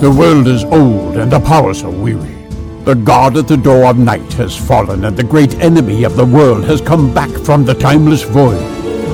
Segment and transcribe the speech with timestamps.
[0.00, 2.34] The world is old and the powers are weary.
[2.84, 6.24] The god at the door of night has fallen, and the great enemy of the
[6.24, 8.64] world has come back from the timeless void.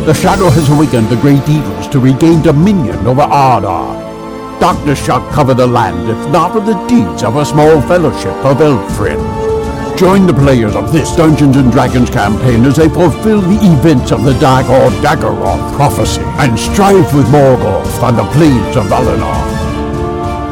[0.07, 4.61] The shadow has awakened the great evils to regain dominion over Arda.
[4.61, 8.61] Darkness shall cover the land, if not with the deeds of a small fellowship of
[8.61, 9.99] elf friends.
[9.99, 14.23] Join the players of this Dungeons and Dragons campaign as they fulfill the events of
[14.23, 19.56] the Dagor Dagorath prophecy and strive with Morgoth on the plains of Valinor.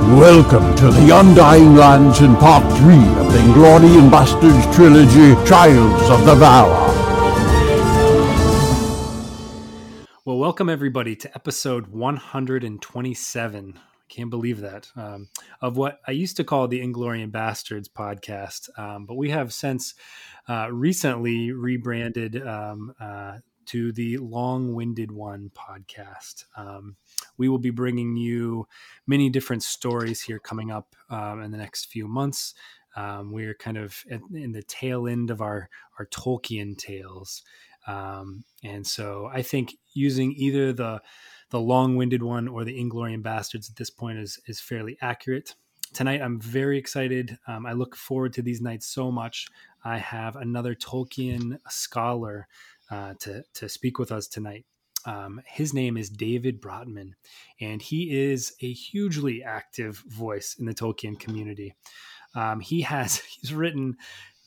[0.05, 6.27] Welcome to the Undying Lands in Part 3 of the Inglorious Bastards trilogy, Trials of
[6.27, 6.85] the Valar.
[10.27, 13.81] Well, welcome everybody to episode 127.
[14.11, 14.91] Can't believe that.
[14.95, 15.31] Um,
[15.63, 19.95] of what I used to call the Inglorious Bastards podcast, um, but we have since
[20.47, 26.45] uh, recently rebranded um, uh, to the Long Winded One podcast.
[26.57, 26.97] Um,
[27.37, 28.67] we will be bringing you
[29.07, 32.55] many different stories here coming up um, in the next few months.
[32.97, 37.43] Um, we're kind of in the tail end of our our Tolkien tales,
[37.87, 41.03] um, and so I think using either the
[41.51, 45.55] the long-winded one or the Inglorian Bastards at this point is is fairly accurate.
[45.93, 47.39] Tonight, I'm very excited.
[47.47, 49.47] Um, I look forward to these nights so much.
[49.85, 52.47] I have another Tolkien scholar
[52.91, 54.67] uh, to to speak with us tonight.
[55.07, 57.13] Um, his name is David Bratman,
[57.61, 61.75] and he is a hugely active voice in the Tolkien community.
[62.35, 63.97] Um, he has he's written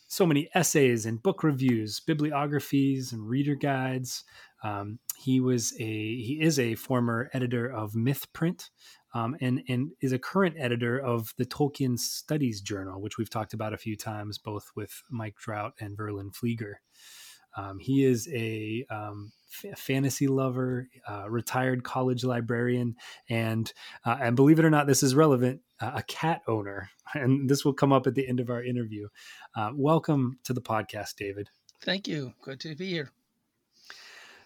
[0.08, 4.24] so many essays and book reviews, bibliographies, and reader guides.
[4.64, 8.70] Um, he was a he is a former editor of Mythprint,
[9.14, 13.54] um, and and is a current editor of the Tolkien Studies Journal, which we've talked
[13.54, 16.76] about a few times, both with Mike Drout and Verlyn Flieger.
[17.58, 22.96] Um, he is a um, f- fantasy lover, uh, retired college librarian,
[23.30, 23.72] and
[24.06, 25.62] uh, and believe it or not, this is relevant.
[25.82, 29.08] Uh, a cat owner, and this will come up at the end of our interview.
[29.56, 31.50] Uh, welcome to the podcast, David.
[31.82, 32.34] Thank you.
[32.42, 33.12] Good to be here.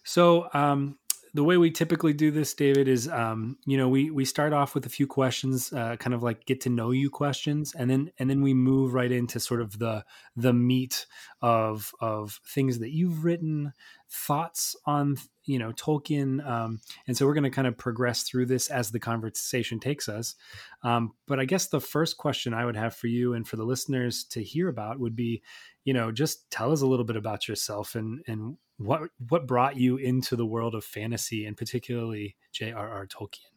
[0.03, 0.97] So, um,
[1.33, 4.75] the way we typically do this, David, is um, you know we we start off
[4.75, 8.11] with a few questions, uh, kind of like get to know you questions, and then
[8.19, 10.03] and then we move right into sort of the
[10.35, 11.05] the meat
[11.41, 13.71] of of things that you've written,
[14.09, 15.15] thoughts on
[15.45, 18.91] you know Tolkien, um, and so we're going to kind of progress through this as
[18.91, 20.35] the conversation takes us.
[20.83, 23.63] Um, but I guess the first question I would have for you and for the
[23.65, 25.41] listeners to hear about would be,
[25.85, 29.77] you know, just tell us a little bit about yourself and and what what brought
[29.77, 33.07] you into the world of fantasy and particularly J.R.R.
[33.07, 33.51] Tolkien?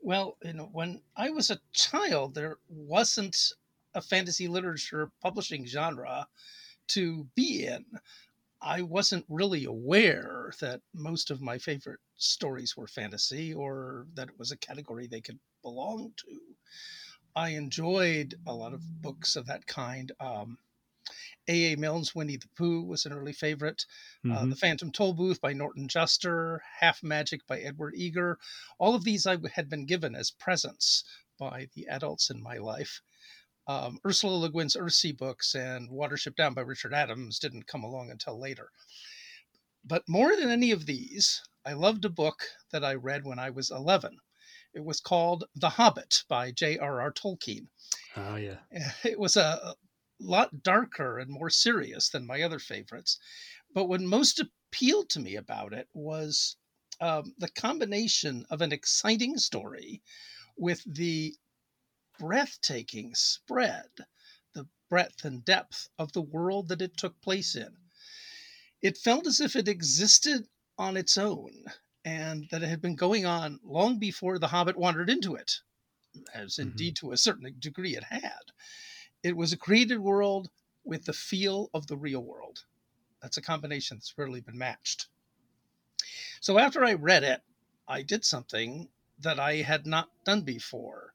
[0.00, 3.52] Well, you know, when I was a child, there wasn't
[3.94, 6.28] a fantasy literature publishing genre
[6.88, 7.84] to be in.
[8.60, 14.38] I wasn't really aware that most of my favorite stories were fantasy or that it
[14.38, 16.40] was a category they could belong to.
[17.34, 20.12] I enjoyed a lot of books of that kind.
[20.20, 20.58] Um,
[21.48, 21.76] A.A.
[21.76, 23.84] Milne's Winnie the Pooh was an early favorite.
[24.24, 24.36] Uh, mm-hmm.
[24.36, 28.38] Uh, the Phantom Tollbooth by Norton Juster, Half Magic by Edward Eager.
[28.78, 31.04] All of these I had been given as presents
[31.38, 33.00] by the adults in my life.
[33.68, 38.10] Um, Ursula Le Guin's Earthsea books and Watership Down by Richard Adams didn't come along
[38.10, 38.70] until later.
[39.84, 43.50] But more than any of these, I loved a book that I read when I
[43.50, 44.18] was 11.
[44.74, 47.12] It was called The Hobbit by J.R.R.
[47.12, 47.68] Tolkien.
[48.16, 48.58] Oh, yeah.
[49.04, 49.74] It was a,
[50.20, 53.18] lot darker and more serious than my other favorites.
[53.72, 56.56] But what most appealed to me about it was
[57.00, 60.02] um, the combination of an exciting story
[60.56, 61.34] with the
[62.18, 63.88] breathtaking spread,
[64.54, 67.76] the breadth and depth of the world that it took place in.
[68.80, 70.48] It felt as if it existed
[70.78, 71.64] on its own
[72.04, 75.60] and that it had been going on long before The Hobbit wandered into it,
[76.32, 76.70] as mm-hmm.
[76.70, 78.52] indeed to a certain degree it had.
[79.22, 80.50] It was a created world
[80.84, 82.64] with the feel of the real world.
[83.20, 85.08] That's a combination that's rarely been matched.
[86.40, 87.42] So after I read it,
[87.88, 88.88] I did something
[89.20, 91.12] that I had not done before.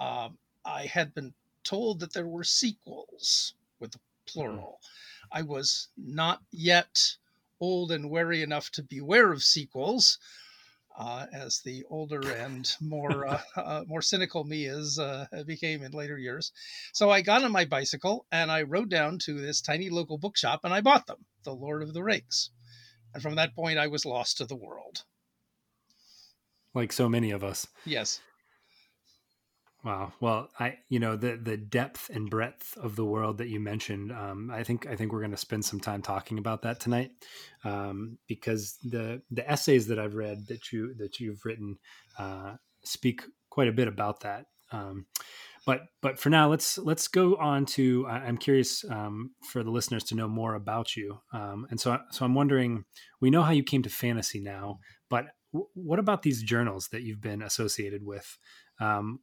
[0.00, 1.34] Um, I had been
[1.64, 4.80] told that there were sequels with the plural.
[4.82, 5.38] Mm-hmm.
[5.38, 7.16] I was not yet
[7.60, 10.18] old and wary enough to beware of sequels,
[10.98, 15.92] uh, as the older and more uh, uh, more cynical me is uh, became in
[15.92, 16.52] later years.
[16.92, 20.60] So I got on my bicycle and I rode down to this tiny local bookshop
[20.64, 22.50] and I bought them, The Lord of the Rings.
[23.14, 25.04] And from that point, I was lost to the world.
[26.74, 27.66] Like so many of us.
[27.86, 28.20] Yes.
[29.84, 30.12] Wow.
[30.20, 34.10] Well, I you know the the depth and breadth of the world that you mentioned.
[34.10, 37.12] Um, I think I think we're going to spend some time talking about that tonight,
[37.64, 41.78] um, because the the essays that I've read that you that you've written
[42.18, 44.46] uh, speak quite a bit about that.
[44.72, 45.06] Um,
[45.64, 48.04] but but for now, let's let's go on to.
[48.08, 52.24] I'm curious um, for the listeners to know more about you, um, and so so
[52.24, 52.84] I'm wondering.
[53.20, 57.20] We know how you came to fantasy now, but what about these journals that you've
[57.20, 58.38] been associated with?
[58.80, 59.20] Um,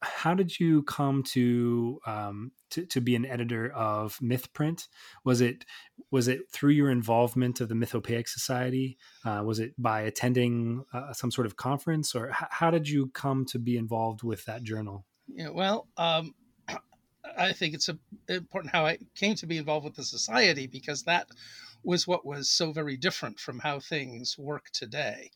[0.00, 4.88] how did you come to, um, to to be an editor of Mythprint?
[5.24, 5.64] Was it
[6.10, 8.96] was it through your involvement of the Mythopoeic Society?
[9.24, 13.08] Uh, was it by attending uh, some sort of conference, or h- how did you
[13.08, 15.04] come to be involved with that journal?
[15.28, 16.34] Yeah, well, um,
[17.38, 17.98] I think it's a,
[18.28, 21.28] important how I came to be involved with the society because that
[21.82, 25.30] was what was so very different from how things work today.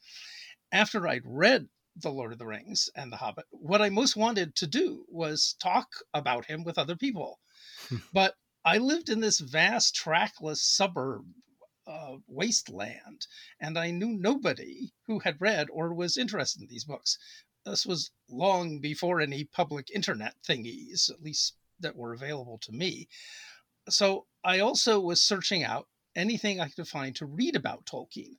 [0.73, 1.69] After I'd read
[2.01, 5.57] the Lord of the Rings and The Hobbit, what I most wanted to do was
[5.61, 7.41] talk about him with other people.
[8.13, 8.35] But
[8.65, 11.27] I lived in this vast, trackless suburb
[11.87, 13.27] uh, wasteland,
[13.59, 17.17] and I knew nobody who had read or was interested in these books.
[17.65, 23.09] This was long before any public internet thingies, at least that were available to me.
[23.89, 28.37] So I also was searching out anything I could find to read about Tolkien.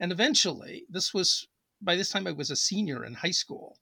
[0.00, 1.46] And eventually, this was
[1.84, 3.76] by this time I was a senior in high school.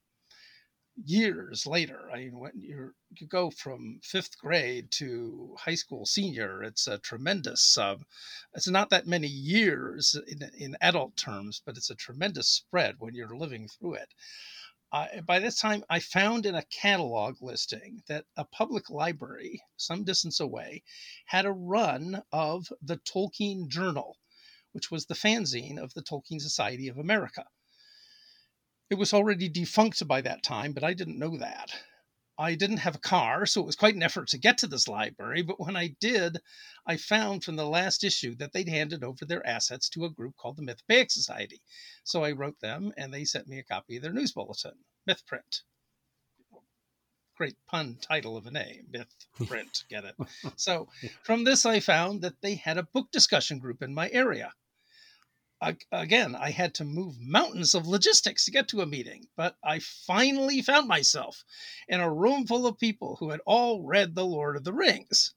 [1.04, 6.62] Years later, I mean, when you you go from fifth grade to high school senior,
[6.62, 7.76] it's a tremendous.
[7.78, 7.98] Uh,
[8.54, 13.14] it's not that many years in in adult terms, but it's a tremendous spread when
[13.14, 14.14] you're living through it.
[14.92, 20.04] Uh, by this time, I found in a catalog listing that a public library, some
[20.04, 20.82] distance away,
[21.26, 24.18] had a run of the Tolkien Journal,
[24.72, 27.44] which was the fanzine of the Tolkien Society of America.
[28.90, 31.70] It was already defunct by that time, but I didn't know that.
[32.36, 34.88] I didn't have a car, so it was quite an effort to get to this
[34.88, 35.42] library.
[35.42, 36.38] But when I did,
[36.84, 40.36] I found from the last issue that they'd handed over their assets to a group
[40.36, 41.62] called the Mythopoeic Society.
[42.02, 45.62] So I wrote them, and they sent me a copy of their news bulletin, Mythprint.
[47.36, 50.16] Great pun title of a name, Mythprint, get it?
[50.56, 50.88] So
[51.22, 54.52] from this, I found that they had a book discussion group in my area
[55.92, 59.78] again, I had to move mountains of logistics to get to a meeting, but I
[59.80, 61.44] finally found myself
[61.86, 65.34] in a room full of people who had all read The Lord of the Rings.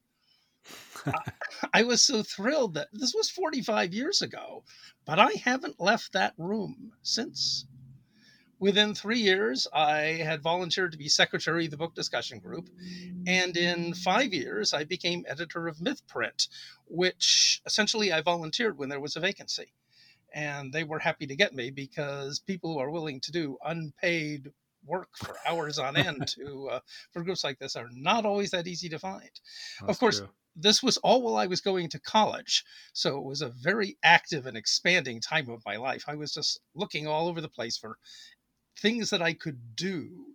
[1.04, 1.12] I,
[1.74, 4.64] I was so thrilled that this was 45 years ago,
[5.04, 7.66] but I haven't left that room since.
[8.58, 12.70] Within three years, I had volunteered to be secretary of the book discussion group.
[13.26, 16.48] And in five years, I became editor of Mythprint,
[16.86, 19.74] which essentially I volunteered when there was a vacancy
[20.34, 24.50] and they were happy to get me because people who are willing to do unpaid
[24.84, 26.80] work for hours on end to uh,
[27.12, 29.30] for groups like this are not always that easy to find.
[29.80, 30.28] That's of course, true.
[30.56, 34.46] this was all while I was going to college, so it was a very active
[34.46, 36.04] and expanding time of my life.
[36.08, 37.96] I was just looking all over the place for
[38.80, 40.34] things that I could do,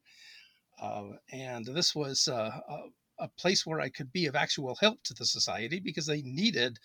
[0.82, 5.04] uh, and this was uh, a, a place where I could be of actual help
[5.04, 6.80] to the society because they needed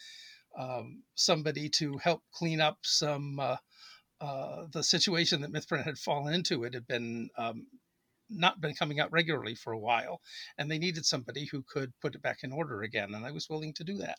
[0.58, 3.56] um, somebody to help clean up some uh,
[4.20, 6.64] uh, the situation that Mythprint had fallen into.
[6.64, 7.66] It had been um,
[8.30, 10.20] not been coming out regularly for a while,
[10.58, 13.48] and they needed somebody who could put it back in order again, and I was
[13.50, 14.18] willing to do that.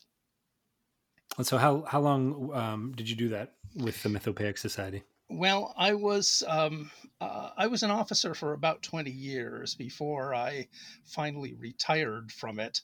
[1.38, 5.02] And so, how how long um, did you do that with the Mythopoeic Society?
[5.28, 6.90] Well, I was um,
[7.20, 10.68] uh, I was an officer for about twenty years before I
[11.04, 12.80] finally retired from it.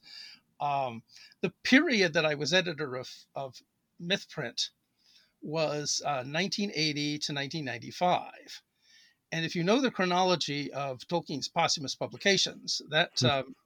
[0.62, 1.02] Um,
[1.40, 3.60] the period that I was editor of, of
[4.00, 4.70] Mythprint
[5.40, 8.62] was uh, 1980 to 1995.
[9.32, 13.28] And if you know the chronology of Tolkien's posthumous publications, that mm.
[13.28, 13.56] um,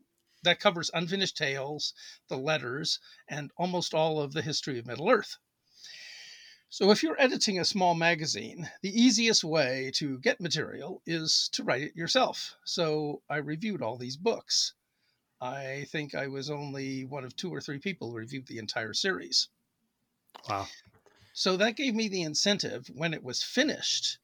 [0.43, 1.93] that covers Unfinished Tales,
[2.29, 2.99] the letters,
[3.29, 5.37] and almost all of the history of Middle Earth.
[6.69, 11.62] So, if you're editing a small magazine, the easiest way to get material is to
[11.62, 12.57] write it yourself.
[12.65, 14.73] So, I reviewed all these books.
[15.40, 18.95] I think I was only one of two or three people who reviewed the entire
[18.95, 19.49] series.
[20.49, 20.66] Wow.
[21.35, 24.19] So that gave me the incentive when it was finished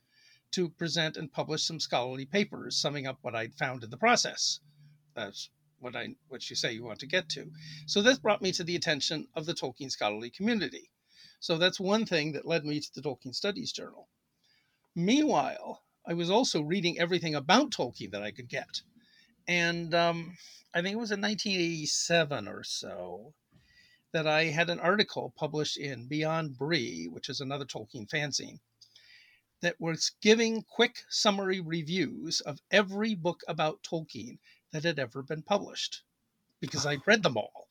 [0.53, 4.61] to present and publish some scholarly papers summing up what I'd found in the process.
[5.15, 5.51] That's
[5.81, 7.51] what I what you say you want to get to.
[7.87, 10.91] So this brought me to the attention of the Tolkien scholarly community.
[11.41, 14.09] So that's one thing that led me to the Tolkien Studies Journal.
[14.95, 18.83] Meanwhile, I was also reading everything about Tolkien that I could get.
[19.49, 20.37] And um,
[20.75, 23.35] I think it was in 1987 or so
[24.13, 28.61] that I had an article published in Beyond Bree, which is another Tolkien fanzine,
[29.63, 34.39] that was giving quick summary reviews of every book about Tolkien
[34.73, 36.03] that had ever been published
[36.61, 37.69] because I'd read them all.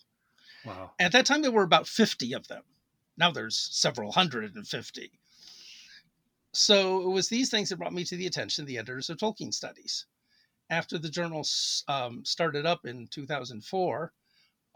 [0.66, 0.92] Wow.
[1.00, 2.64] At that time, there were about 50 of them.
[3.18, 5.12] Now there's several hundred and fifty.
[6.54, 9.18] So it was these things that brought me to the attention of the editors of
[9.18, 10.06] Tolkien studies
[10.72, 11.46] After the journal
[11.90, 14.14] um, started up in 2004,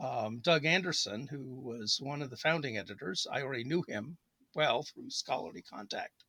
[0.01, 4.17] um, Doug Anderson, who was one of the founding editors, I already knew him
[4.53, 6.25] well through scholarly contact.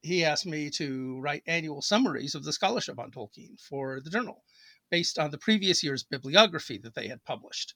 [0.00, 4.44] He asked me to write annual summaries of the scholarship on Tolkien for the journal
[4.90, 7.74] based on the previous year's bibliography that they had published.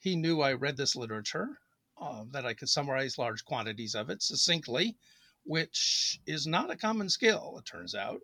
[0.00, 1.60] He knew I read this literature,
[1.96, 4.96] uh, that I could summarize large quantities of it succinctly,
[5.44, 8.20] which is not a common skill, it turns out,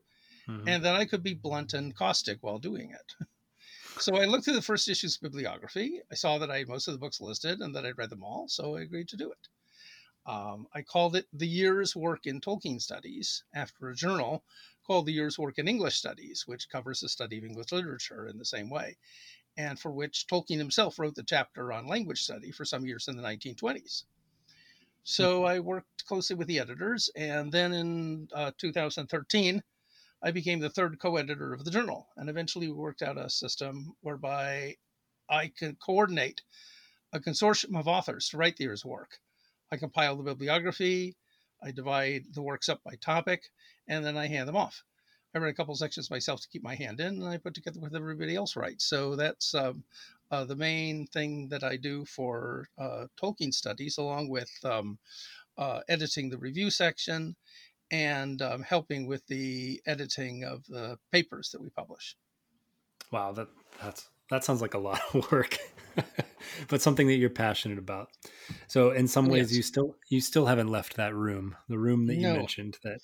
[0.48, 0.68] mm-hmm.
[0.68, 3.26] and that I could be blunt and caustic while doing it.
[4.00, 6.00] so I looked through the first issue's bibliography.
[6.10, 8.24] I saw that I had most of the books listed and that I'd read them
[8.24, 9.48] all, so I agreed to do it.
[10.26, 14.42] Um, I called it the year's work in Tolkien studies after a journal
[14.86, 18.38] called the year's work in English studies, which covers the study of English literature in
[18.38, 18.96] the same way,
[19.56, 23.16] and for which Tolkien himself wrote the chapter on language study for some years in
[23.16, 24.04] the 1920s.
[25.02, 25.46] So mm-hmm.
[25.46, 29.62] I worked closely with the editors, and then in uh, 2013,
[30.24, 33.28] I became the third co editor of the journal, and eventually we worked out a
[33.28, 34.76] system whereby
[35.28, 35.52] I
[35.84, 36.40] coordinate
[37.12, 39.18] a consortium of authors to write the year's work.
[39.70, 41.14] I compile the bibliography,
[41.62, 43.50] I divide the works up by topic,
[43.86, 44.82] and then I hand them off.
[45.34, 47.80] I write a couple sections myself to keep my hand in, and I put together
[47.80, 48.86] what everybody else writes.
[48.86, 49.84] So that's um,
[50.30, 54.98] uh, the main thing that I do for uh, Tolkien studies, along with um,
[55.58, 57.36] uh, editing the review section
[57.90, 62.16] and um, helping with the editing of the papers that we publish.
[63.10, 63.48] Wow, that
[63.82, 65.58] that's that sounds like a lot of work.
[66.68, 68.08] but something that you're passionate about.
[68.66, 69.56] So in some ways yes.
[69.56, 72.36] you still you still haven't left that room, the room that you no.
[72.36, 73.00] mentioned that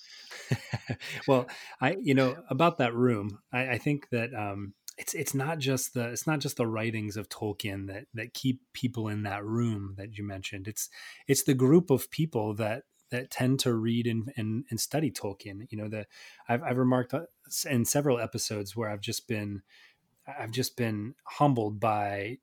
[1.28, 1.46] well,
[1.80, 5.94] I you know, about that room, I, I think that um it's it's not just
[5.94, 9.94] the it's not just the writings of Tolkien that that keep people in that room
[9.96, 10.68] that you mentioned.
[10.68, 10.88] It's
[11.26, 15.66] it's the group of people that that tend to read and, and, and study Tolkien.
[15.70, 16.06] You know, the
[16.48, 17.22] I've, I've remarked uh,
[17.68, 19.62] in several episodes where I've just been
[20.26, 22.38] I've just been humbled by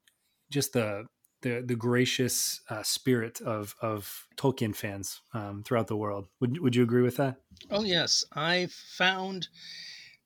[0.49, 1.05] just the
[1.41, 6.27] the the gracious uh, spirit of of Tolkien fans um, throughout the world.
[6.39, 7.37] Would would you agree with that?
[7.69, 9.47] Oh yes, I found,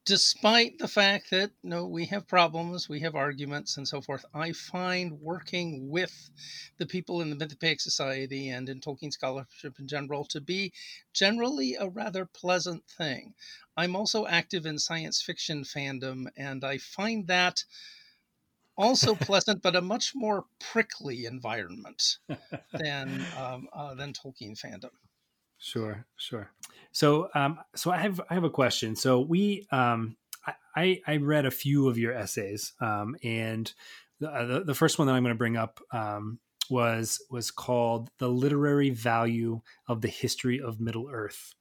[0.06, 4.02] despite the fact that you no, know, we have problems, we have arguments, and so
[4.02, 4.26] forth.
[4.34, 6.30] I find working with
[6.78, 10.74] the people in the Mythopoeic Society and in Tolkien scholarship in general to be
[11.14, 13.34] generally a rather pleasant thing.
[13.78, 17.64] I'm also active in science fiction fandom, and I find that
[18.76, 22.18] also pleasant, but a much more prickly environment
[22.74, 24.92] than um, uh, than Tolkien fandom.
[25.62, 26.52] Sure, sure.
[26.92, 28.96] So, um, so I have I have a question.
[28.96, 30.18] So we, um,
[30.76, 33.72] I I read a few of your essays, um, and
[34.20, 36.40] the, uh, the, the first one that I'm going to bring up um,
[36.72, 41.54] was was called "The Literary Value of the History of Middle Earth."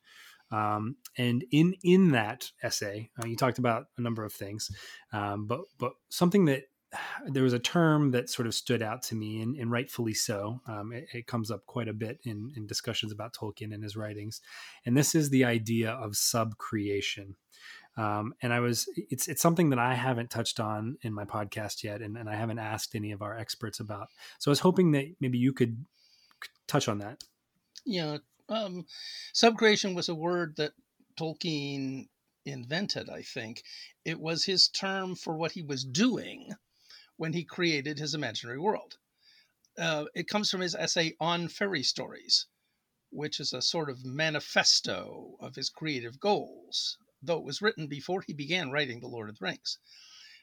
[0.51, 4.71] Um, and in in that essay, uh, you talked about a number of things,
[5.13, 6.63] um, but but something that
[7.27, 10.61] there was a term that sort of stood out to me, and, and rightfully so.
[10.67, 13.97] Um, it, it, comes up quite a bit in, in discussions about Tolkien and his
[13.97, 14.41] writings,
[14.85, 17.35] and this is the idea of subcreation.
[17.97, 21.83] Um, and I was it's it's something that I haven't touched on in my podcast
[21.83, 24.09] yet, and, and I haven't asked any of our experts about.
[24.39, 25.85] So I was hoping that maybe you could
[26.67, 27.23] touch on that.
[27.85, 28.19] Yeah,
[28.49, 28.87] um,
[29.35, 30.73] subcreation was a word that
[31.19, 32.09] Tolkien
[32.47, 33.11] invented.
[33.11, 33.63] I think
[34.05, 36.55] it was his term for what he was doing
[37.21, 38.97] when he created his imaginary world.
[39.77, 42.47] Uh, it comes from his essay on fairy stories,
[43.11, 48.23] which is a sort of manifesto of his creative goals, though it was written before
[48.23, 49.77] he began writing The Lord of the Rings.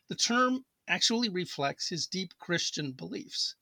[0.08, 3.56] The term actually reflects his deep Christian beliefs.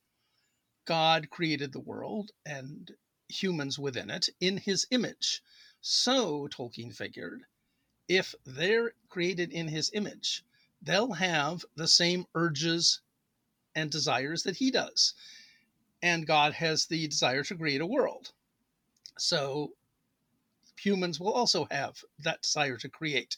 [0.84, 2.92] God created the world and
[3.30, 5.42] humans within it in his image.
[5.80, 7.46] So, Tolkien figured,
[8.10, 10.44] if they're created in his image,
[10.82, 13.02] they'll have the same urges
[13.76, 15.14] and desires that he does.
[16.02, 18.32] And God has the desire to create a world.
[19.18, 19.74] So
[20.80, 23.38] humans will also have that desire to create.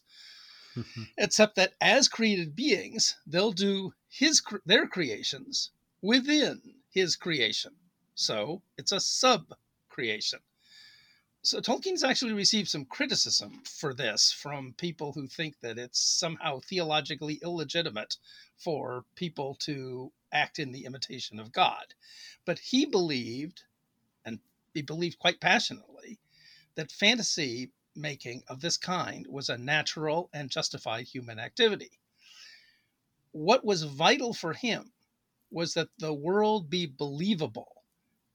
[0.75, 1.03] Mm-hmm.
[1.17, 7.73] Except that as created beings, they'll do his their creations within his creation.
[8.15, 9.53] So it's a sub
[9.89, 10.39] creation.
[11.43, 16.59] So Tolkien's actually received some criticism for this from people who think that it's somehow
[16.59, 18.17] theologically illegitimate
[18.57, 21.93] for people to act in the imitation of God.
[22.43, 23.63] But he believed,
[24.25, 24.39] and
[24.73, 26.19] he believed quite passionately,
[26.75, 31.99] that fantasy making of this kind was a natural and justified human activity.
[33.31, 34.91] What was vital for him
[35.49, 37.83] was that the world be believable,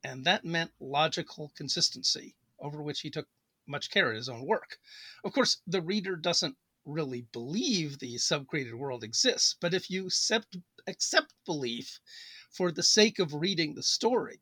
[0.03, 3.29] and that meant logical consistency, over which he took
[3.67, 4.79] much care in his own work.
[5.25, 10.57] Of course, the reader doesn't really believe the subcreated world exists, but if you accept,
[10.87, 12.01] accept belief
[12.51, 14.41] for the sake of reading the story,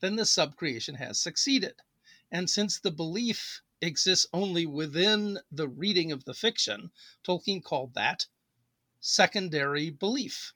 [0.00, 1.74] then the subcreation has succeeded.
[2.30, 6.90] And since the belief exists only within the reading of the fiction,
[7.24, 8.26] Tolkien called that
[9.00, 10.54] secondary belief.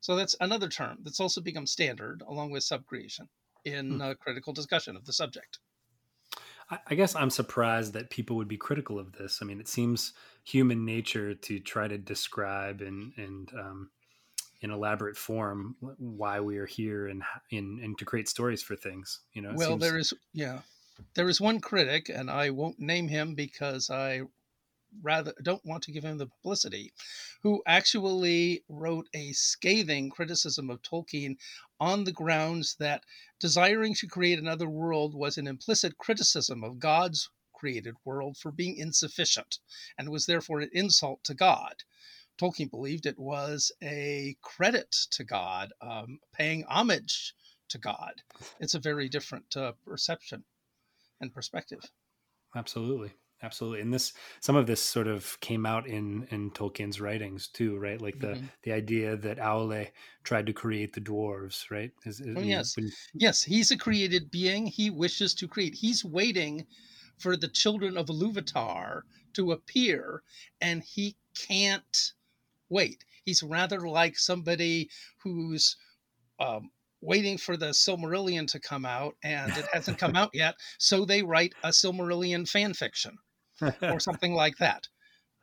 [0.00, 3.28] So that's another term that's also become standard along with subcreation
[3.64, 4.12] in hmm.
[4.20, 5.58] critical discussion of the subject.
[6.70, 9.40] I guess I'm surprised that people would be critical of this.
[9.42, 13.90] I mean, it seems human nature to try to describe and and um,
[14.60, 19.20] in elaborate form why we are here and in and to create stories for things.
[19.32, 19.52] You know.
[19.54, 19.82] Well, seems...
[19.82, 20.60] there is yeah,
[21.14, 24.22] there is one critic, and I won't name him because I
[25.02, 26.92] rather don't want to give him the publicity,
[27.42, 31.36] who actually wrote a scathing criticism of Tolkien
[31.80, 33.04] on the grounds that
[33.40, 38.76] desiring to create another world was an implicit criticism of God's created world for being
[38.76, 39.58] insufficient
[39.96, 41.84] and was therefore an insult to God.
[42.38, 47.34] Tolkien believed it was a credit to God, um, paying homage
[47.68, 48.22] to God.
[48.60, 50.44] It's a very different uh, perception
[51.20, 51.90] and perspective.
[52.56, 57.48] Absolutely absolutely and this some of this sort of came out in in tolkien's writings
[57.48, 58.00] too right?
[58.00, 58.46] Like the mm-hmm.
[58.62, 59.90] the idea that aule
[60.22, 61.92] tried to create the dwarves right?
[62.04, 62.76] Is, is, oh, yes.
[62.76, 62.90] when...
[63.14, 65.74] yes he's a created being he wishes to create.
[65.74, 66.66] He's waiting
[67.18, 69.02] for the children of Iluvatar
[69.34, 70.22] to appear
[70.60, 72.12] and he can't
[72.68, 73.04] wait.
[73.24, 74.90] He's rather like somebody
[75.22, 75.76] who's
[76.40, 76.70] um,
[77.04, 80.54] waiting for the Silmarillion to come out, and it hasn't come out yet.
[80.78, 83.18] So they write a Silmarillion fan fiction
[83.82, 84.88] or something like that.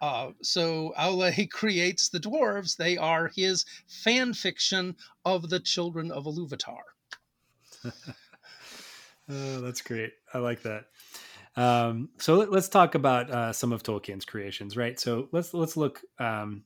[0.02, 2.76] Uh, so Aule creates the dwarves.
[2.76, 6.82] They are his fan fiction of the children of Iluvatar.
[9.30, 10.14] oh, that's great.
[10.34, 10.86] I like that.
[11.56, 15.00] Um, so let, us talk about uh, some of Tolkien's creations, right?
[15.00, 16.64] So let's let's look um,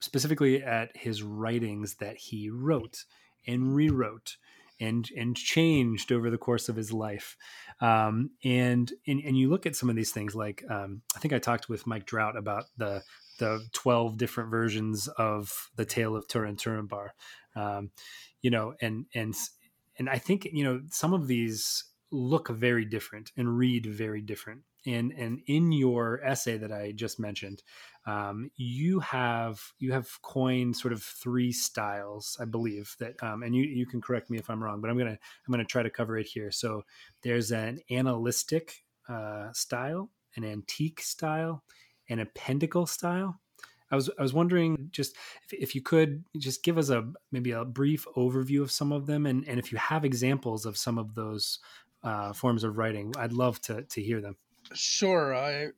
[0.00, 3.04] specifically at his writings that he wrote
[3.46, 4.36] and rewrote
[4.82, 7.36] and and changed over the course of his life.
[7.80, 11.32] Um, and, and and you look at some of these things, like um, I think
[11.32, 13.02] I talked with Mike Drout about the
[13.38, 17.10] the twelve different versions of the tale of Turin Turambar.
[17.54, 17.90] Um,
[18.40, 19.34] you know, and and
[19.98, 24.62] and I think you know some of these look very different and read very different.
[24.86, 27.62] And and in your essay that I just mentioned,
[28.06, 33.54] um, you have you have coined sort of three styles, I believe that, um, and
[33.54, 35.10] you you can correct me if I'm wrong, but I'm gonna
[35.46, 36.50] I'm gonna try to cover it here.
[36.50, 36.82] So
[37.22, 38.72] there's an annalistic
[39.08, 41.62] uh, style, an antique style,
[42.08, 43.40] and an appendical style.
[43.90, 47.52] I was I was wondering just if, if you could just give us a maybe
[47.52, 50.98] a brief overview of some of them, and and if you have examples of some
[50.98, 51.60] of those
[52.02, 54.36] uh, forms of writing, I'd love to to hear them.
[54.74, 55.34] Sure.
[55.34, 55.72] I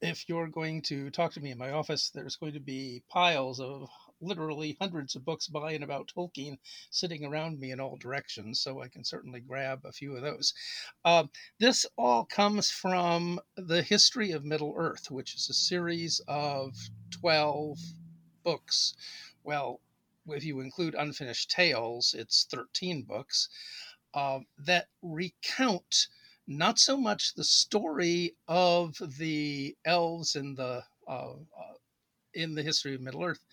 [0.00, 3.60] if you're going to talk to me in my office, there's going to be piles
[3.60, 3.88] of
[4.20, 6.58] literally hundreds of books by and about Tolkien
[6.90, 10.54] sitting around me in all directions, so I can certainly grab a few of those.
[11.04, 11.24] Uh,
[11.58, 16.76] this all comes from the History of Middle Earth, which is a series of
[17.10, 17.78] 12
[18.42, 18.94] books.
[19.44, 19.80] Well,
[20.26, 23.48] if you include Unfinished Tales, it's 13 books
[24.14, 26.08] uh, that recount
[26.58, 31.74] not so much the story of the elves in the uh, uh,
[32.34, 33.44] in the history of Middle Earth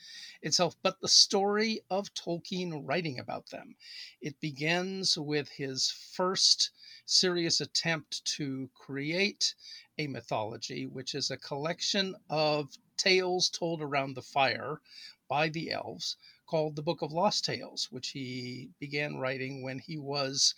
[0.41, 3.75] itself, but the story of Tolkien writing about them.
[4.21, 6.71] It begins with his first
[7.05, 9.55] serious attempt to create
[9.97, 14.79] a mythology, which is a collection of tales told around the fire
[15.27, 19.97] by the elves, called the Book of Lost Tales, which he began writing when he
[19.97, 20.55] was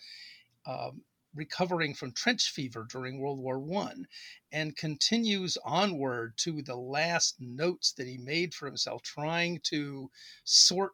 [0.66, 1.02] um,
[1.34, 4.06] recovering from trench fever during World War One,
[4.50, 10.10] and continues onward to the last notes that he made for himself, trying to
[10.44, 10.92] sort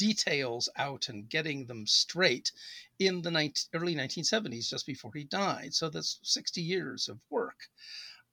[0.00, 2.50] details out and getting them straight
[2.98, 5.74] in the 19, early 1970s, just before he died.
[5.74, 7.68] So that's 60 years of work.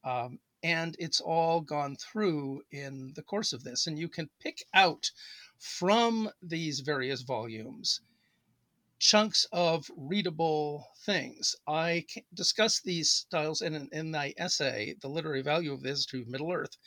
[0.06, 3.86] Um, and it's all gone through in the course of this.
[3.86, 5.12] And you can pick out
[5.60, 8.00] from these various volumes
[9.00, 11.56] chunks of readable things.
[11.68, 16.28] I discuss these styles in, in my essay, The Literary Value of the History of
[16.28, 16.78] Middle Earth,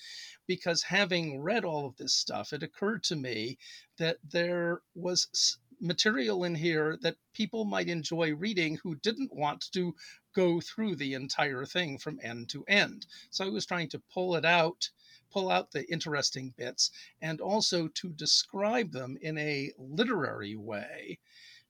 [0.46, 3.58] because having read all of this stuff, it occurred to me
[3.98, 9.94] that there was material in here that people might enjoy reading who didn't want to
[10.34, 13.06] go through the entire thing from end to end.
[13.30, 14.90] So I was trying to pull it out
[15.30, 16.90] pull out the interesting bits
[17.22, 21.18] and also to describe them in a literary way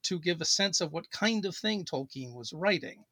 [0.02, 3.04] to give a sense of what kind of thing Tolkien was writing.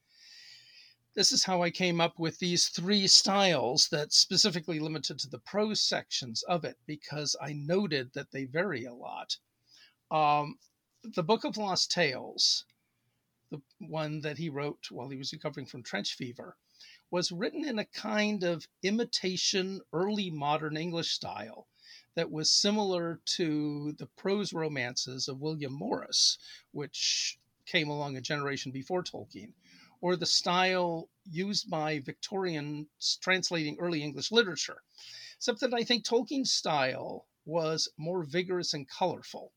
[1.14, 5.40] this is how I came up with these three styles that specifically limited to the
[5.40, 9.36] prose sections of it because I noted that they vary a lot.
[10.10, 10.58] Um,
[11.02, 12.64] the Book of Lost Tales,
[13.50, 16.56] the one that he wrote while he was recovering from trench fever,
[17.10, 21.66] was written in a kind of imitation early modern English style
[22.18, 26.36] that was similar to the prose romances of William Morris,
[26.72, 29.52] which came along a generation before Tolkien,
[30.00, 32.88] or the style used by Victorians
[33.20, 34.82] translating early English literature.
[35.36, 39.52] Except that I think Tolkien's style was more vigorous and colorful.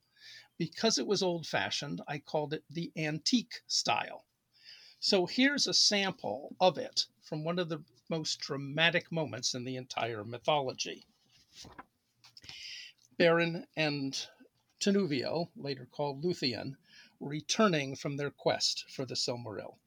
[0.60, 4.28] Because it was old fashioned, I called it the antique style.
[5.00, 9.78] So here's a sample of it from one of the most dramatic moments in the
[9.78, 11.08] entire mythology.
[13.20, 14.28] Beren and
[14.80, 16.76] Tinuviel, later called Luthien,
[17.20, 19.78] returning from their quest for the Silmaril.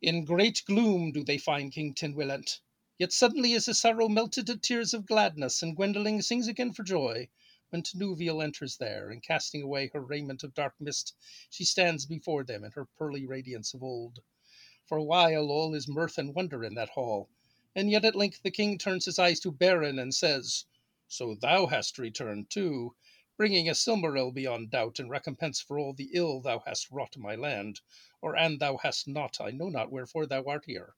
[0.00, 2.60] In great gloom do they find King Tinwelint.
[2.98, 6.84] Yet suddenly is his sorrow melted to tears of gladness, and Gwendolen sings again for
[6.84, 7.28] joy.
[7.68, 11.14] When Tinuviel enters there, and casting away her raiment of dark mist,
[11.50, 14.20] she stands before them in her pearly radiance of old.
[14.86, 17.28] For a while all is mirth and wonder in that hall,
[17.76, 20.64] and yet at length the king turns his eyes to Beren and says,
[21.08, 22.94] So thou hast returned too,
[23.36, 27.34] bringing a Silmaril beyond doubt in recompense for all the ill thou hast wrought my
[27.34, 27.80] land,
[28.22, 30.94] or an thou hast not, I know not wherefore thou art here.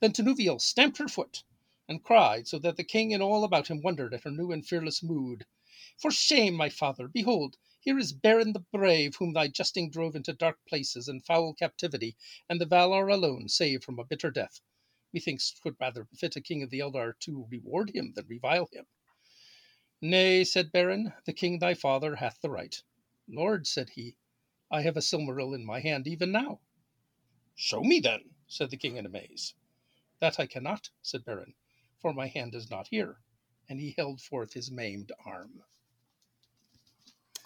[0.00, 1.44] Then Tinuviel stamped her foot
[1.86, 4.66] and cried, so that the king and all about him wondered at her new and
[4.66, 5.46] fearless mood.
[5.98, 7.06] For shame, my father!
[7.06, 11.54] Behold, here is Beren the brave, whom thy jesting drove into dark places and foul
[11.54, 12.16] captivity,
[12.48, 14.60] and the Valar alone saved from a bitter death.
[15.12, 18.86] Methinks twould rather befit a king of the Eldar to reward him than revile him.
[20.00, 22.82] Nay, said Beren, the king thy father hath the right.
[23.28, 24.16] Lord, said he,
[24.70, 26.60] I have a Silmaril in my hand even now.
[27.54, 29.54] Show me then, said the king in amaze.
[30.20, 31.54] That I cannot, said Beren,
[31.98, 33.18] for my hand is not here.
[33.68, 35.62] And he held forth his maimed arm.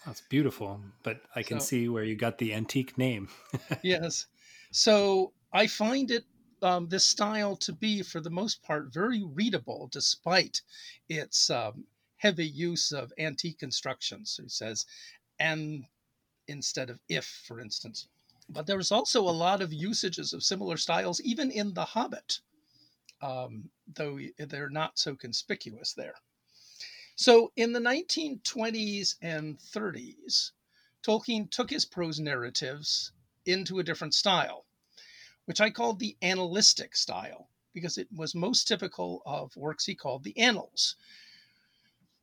[0.06, 3.28] That's beautiful, but I can so, see where you got the antique name.
[3.82, 4.26] yes.
[4.70, 6.24] So I find it
[6.64, 10.62] um, this style to be, for the most part, very readable, despite
[11.08, 11.84] its um,
[12.16, 14.40] heavy use of antique constructions.
[14.42, 14.86] He says,
[15.38, 15.84] and
[16.48, 18.08] instead of if, for instance.
[18.48, 22.40] But there's also a lot of usages of similar styles, even in The Hobbit,
[23.22, 26.16] um, though they're not so conspicuous there.
[27.16, 30.50] So in the 1920s and 30s,
[31.02, 33.12] Tolkien took his prose narratives
[33.46, 34.64] into a different style,
[35.44, 40.24] which I called the annalistic style, because it was most typical of works he called
[40.24, 40.96] the annals,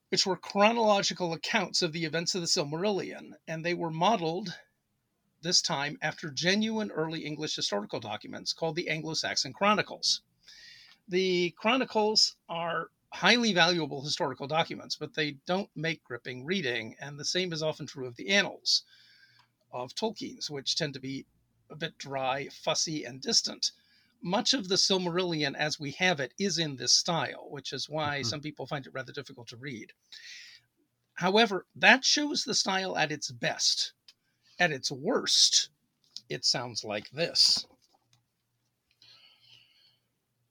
[0.09, 4.57] which were chronological accounts of the events of the Silmarillion, and they were modeled
[5.41, 10.21] this time after genuine early English historical documents called the Anglo Saxon Chronicles.
[11.07, 17.25] The Chronicles are highly valuable historical documents, but they don't make gripping reading, and the
[17.25, 18.83] same is often true of the Annals
[19.71, 21.25] of Tolkien's, which tend to be
[21.71, 23.71] a bit dry, fussy, and distant
[24.23, 28.19] much of the Silmarillion as we have it is in this style, which is why
[28.19, 28.27] mm-hmm.
[28.27, 29.91] some people find it rather difficult to read.
[31.15, 33.93] However, that shows the style at its best.
[34.59, 35.69] At its worst,
[36.29, 37.65] it sounds like this.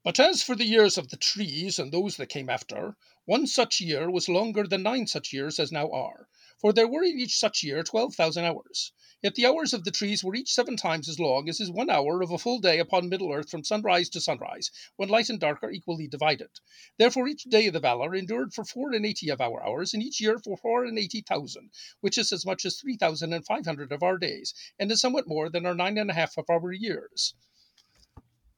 [0.03, 3.79] But as for the years of the trees and those that came after, one such
[3.79, 6.27] year was longer than nine such years as now are,
[6.59, 8.91] for there were in each such year twelve thousand hours.
[9.23, 11.91] Yet the hours of the trees were each seven times as long as is one
[11.91, 15.39] hour of a full day upon Middle Earth from sunrise to sunrise, when light and
[15.39, 16.49] dark are equally divided.
[16.97, 20.01] Therefore each day of the Valar endured for four and eighty of our hours, and
[20.01, 23.45] each year for four and eighty thousand, which is as much as three thousand and
[23.45, 26.35] five hundred of our days, and is somewhat more than our nine and a half
[26.39, 27.35] of our years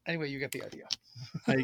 [0.08, 0.88] anyway, you get the idea.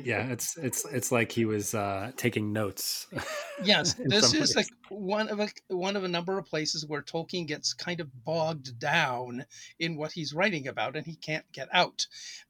[0.04, 3.08] Yeah, it's it's it's like he was uh, taking notes.
[3.64, 7.48] yes, this is like one of a one of a number of places where Tolkien
[7.48, 9.46] gets kind of bogged down
[9.80, 12.06] in what he's writing about, and he can't get out.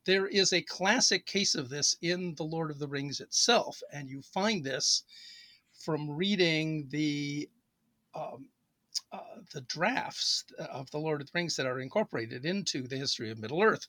[0.05, 4.09] There is a classic case of this in the Lord of the Rings itself, and
[4.09, 5.03] you find this
[5.85, 7.49] from reading the.
[8.15, 8.49] Um,
[9.11, 13.31] uh, the drafts of the Lord of the Rings that are incorporated into the history
[13.31, 13.87] of Middle Earth,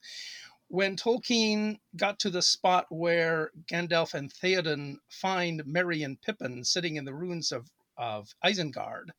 [0.71, 6.95] when Tolkien got to the spot where Gandalf and Theoden find Merry and Pippin sitting
[6.95, 9.11] in the ruins of, of Isengard,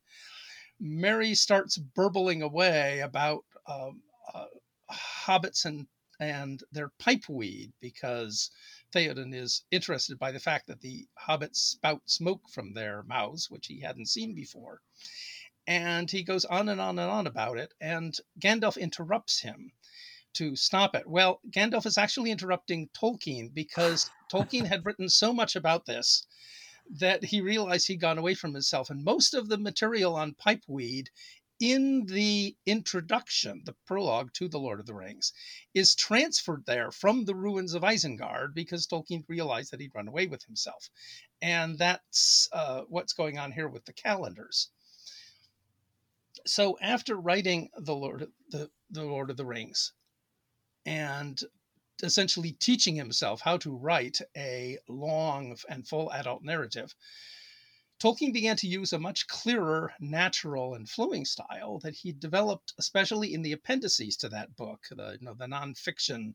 [0.80, 4.46] Merry starts burbling away about um, uh,
[4.90, 5.86] hobbits and,
[6.18, 8.50] and their pipeweed because
[8.90, 13.66] Theoden is interested by the fact that the hobbits spout smoke from their mouths, which
[13.66, 14.80] he hadn't seen before.
[15.66, 19.72] And he goes on and on and on about it, and Gandalf interrupts him
[20.34, 21.06] to stop it.
[21.06, 26.26] Well, Gandalf is actually interrupting Tolkien because Tolkien had written so much about this
[26.90, 28.90] that he realized he'd gone away from himself.
[28.90, 31.08] And most of the material on pipeweed
[31.60, 35.32] in the introduction, the prologue to The Lord of the Rings,
[35.74, 40.26] is transferred there from the ruins of Isengard because Tolkien realized that he'd run away
[40.26, 40.90] with himself.
[41.40, 44.70] And that's uh, what's going on here with the calendars.
[46.46, 49.92] So after writing the Lord, the, the Lord of the Rings,
[50.86, 51.42] and
[52.02, 56.94] essentially teaching himself how to write a long and full adult narrative,
[58.02, 63.32] Tolkien began to use a much clearer, natural, and flowing style that he developed, especially
[63.32, 66.34] in the appendices to that book, the, you know, the nonfiction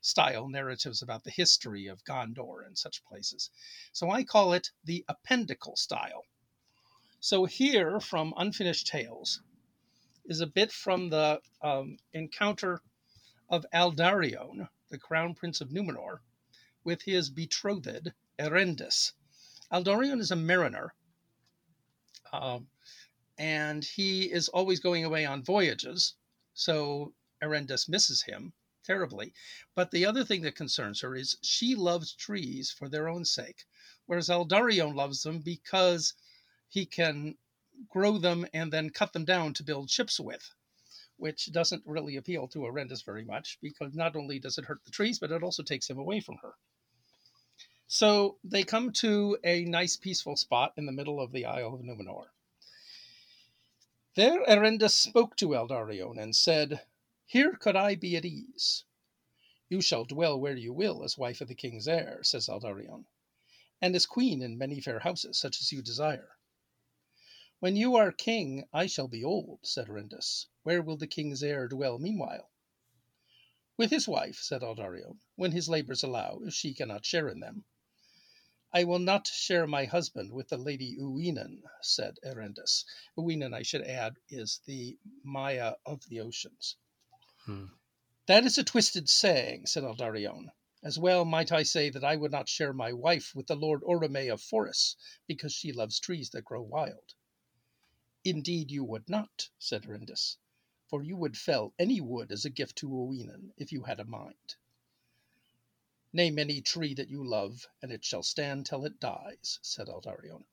[0.00, 3.50] style narratives about the history of Gondor and such places.
[3.92, 6.24] So I call it the appendical style.
[7.18, 9.42] So here from Unfinished Tales
[10.26, 12.80] is a bit from the um, encounter
[13.48, 16.20] of Aldarion, the crown prince of Numenor,
[16.84, 19.12] with his betrothed Erendis.
[19.72, 20.94] Aldarion is a mariner
[22.32, 22.68] um,
[23.38, 26.14] and he is always going away on voyages.
[26.54, 28.52] So Erendis misses him
[28.84, 29.32] terribly.
[29.74, 33.64] But the other thing that concerns her is she loves trees for their own sake,
[34.06, 36.14] whereas Aldarion loves them because
[36.68, 37.36] he can
[37.88, 40.50] grow them and then cut them down to build ships with,
[41.18, 44.90] which doesn't really appeal to Erendis very much because not only does it hurt the
[44.90, 46.54] trees, but it also takes him away from her.
[47.86, 51.80] So they come to a nice, peaceful spot in the middle of the Isle of
[51.80, 52.26] Numenor.
[54.14, 56.84] There Erendis spoke to Aldarion and said,
[57.26, 58.84] Here could I be at ease.
[59.68, 63.06] You shall dwell where you will as wife of the king's heir, says Aldarion,
[63.80, 66.37] and as queen in many fair houses, such as you desire.
[67.60, 70.46] When you are king, I shall be old, said Erendis.
[70.62, 72.52] Where will the king's heir dwell meanwhile?
[73.76, 77.64] With his wife, said Aldarion, when his labors allow, if she cannot share in them.
[78.72, 82.84] I will not share my husband with the Lady Uinen, said Erendis.
[83.16, 86.76] Uinen, I should add, is the Maia of the oceans.
[87.44, 87.66] Hmm.
[88.26, 90.52] That is a twisted saying, said Aldarion.
[90.84, 93.82] As well might I say that I would not share my wife with the Lord
[93.82, 94.94] Orome of forests,
[95.26, 97.14] because she loves trees that grow wild.
[98.24, 100.36] Indeed you would not, said Erendis,
[100.88, 104.04] for you would fell any wood as a gift to Uinen if you had a
[104.04, 104.56] mind.
[106.12, 110.44] Name any tree that you love, and it shall stand till it dies, said Aldarion.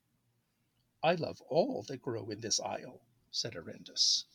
[1.01, 3.01] I love all that grow in this isle,
[3.31, 4.25] said Erendis.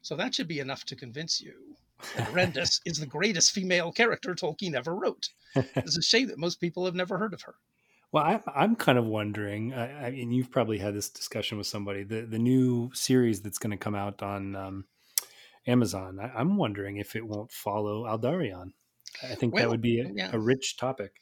[0.00, 1.76] So that should be enough to convince you
[2.14, 5.30] that Erendis is the greatest female character Tolkien ever wrote.
[5.54, 7.56] It's a shame that most people have never heard of her.
[8.12, 9.72] Well, I, I'm kind of wondering.
[9.72, 12.04] I, I mean, you've probably had this discussion with somebody.
[12.04, 14.84] The the new series that's going to come out on um,
[15.66, 16.20] Amazon.
[16.20, 18.72] I, am wondering if it won't follow Aldarion.
[19.22, 20.30] I think well, that would be a, yeah.
[20.32, 21.12] a, rich topic.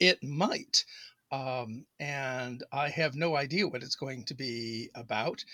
[0.00, 0.84] It might.
[1.32, 5.44] Um, and I have no idea what it's going to be about,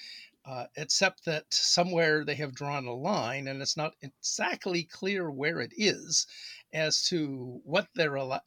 [0.45, 5.61] uh, except that somewhere they have drawn a line, and it's not exactly clear where
[5.61, 6.27] it is
[6.73, 8.39] as to what they're uh,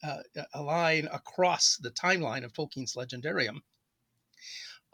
[0.54, 3.62] a line across the timeline of Tolkien's Legendarium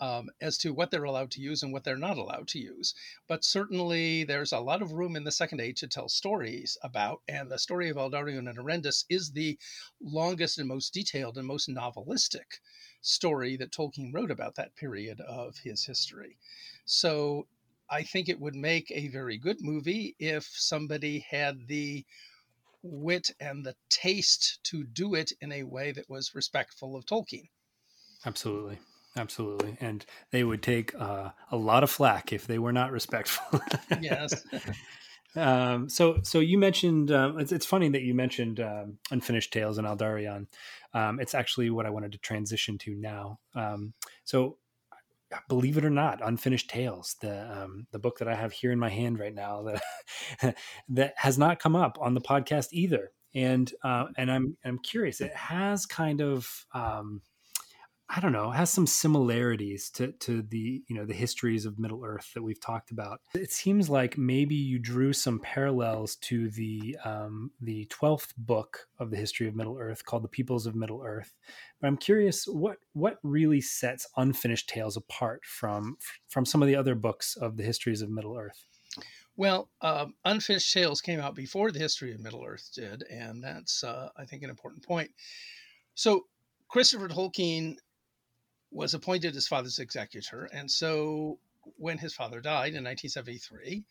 [0.01, 2.95] um, as to what they're allowed to use and what they're not allowed to use.
[3.29, 7.21] But certainly, there's a lot of room in the Second Age to tell stories about,
[7.29, 9.59] and the story of Aldarion and Erendis is the
[10.01, 12.61] longest and most detailed and most novelistic
[13.03, 16.39] story that Tolkien wrote about that period of his history.
[16.85, 17.47] So
[17.91, 22.05] I think it would make a very good movie if somebody had the
[22.83, 27.49] wit and the taste to do it in a way that was respectful of Tolkien.
[28.25, 28.79] Absolutely.
[29.17, 33.61] Absolutely, and they would take uh, a lot of flack if they were not respectful.
[34.01, 34.45] yes.
[35.37, 39.79] Um, so, so you mentioned um, it's, it's, funny that you mentioned um, unfinished tales
[39.79, 40.47] and Aldarion.
[40.93, 43.39] Um, it's actually what I wanted to transition to now.
[43.55, 43.95] Um,
[44.25, 44.59] so,
[45.49, 48.79] believe it or not, unfinished tales, the um, the book that I have here in
[48.79, 49.63] my hand right now,
[50.43, 50.57] that
[50.89, 53.13] that has not come up on the podcast either.
[53.33, 55.21] And uh, and I'm I'm curious.
[55.21, 56.67] It has kind of
[58.13, 62.05] I don't know, has some similarities to to the you know the histories of Middle
[62.05, 63.21] Earth that we've talked about.
[63.35, 69.13] It seems like maybe you drew some parallels to the um, the twelfth book of
[69.13, 71.33] the history of Middle Earth called the Peoples of Middle Earth.
[71.81, 75.97] But I'm curious what what really sets Unfinished Tales apart from
[76.29, 78.67] from some of the other books of the histories of Middle Earth.
[79.37, 83.85] Well, um, Unfinished Tales came out before the history of Middle Earth did, and that's
[83.85, 85.13] uh, I think an important point.
[85.95, 86.25] So
[86.69, 87.77] Christopher Tolkien
[88.71, 90.45] was appointed his father's executor.
[90.53, 91.39] And so
[91.77, 93.85] when his father died in 1973,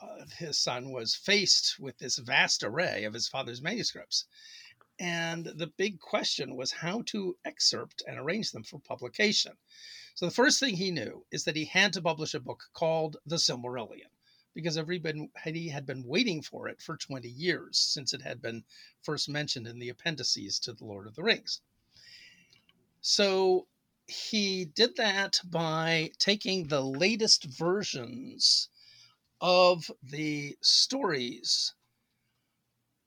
[0.00, 4.26] uh, his son was faced with this vast array of his father's manuscripts.
[4.98, 9.52] And the big question was how to excerpt and arrange them for publication.
[10.14, 13.16] So the first thing he knew is that he had to publish a book called
[13.24, 14.10] The Silmarillion
[14.54, 18.64] because everybody had been waiting for it for 20 years since it had been
[19.00, 21.62] first mentioned in the appendices to The Lord of the Rings.
[23.00, 23.66] So
[24.12, 28.68] he did that by taking the latest versions
[29.40, 31.74] of the stories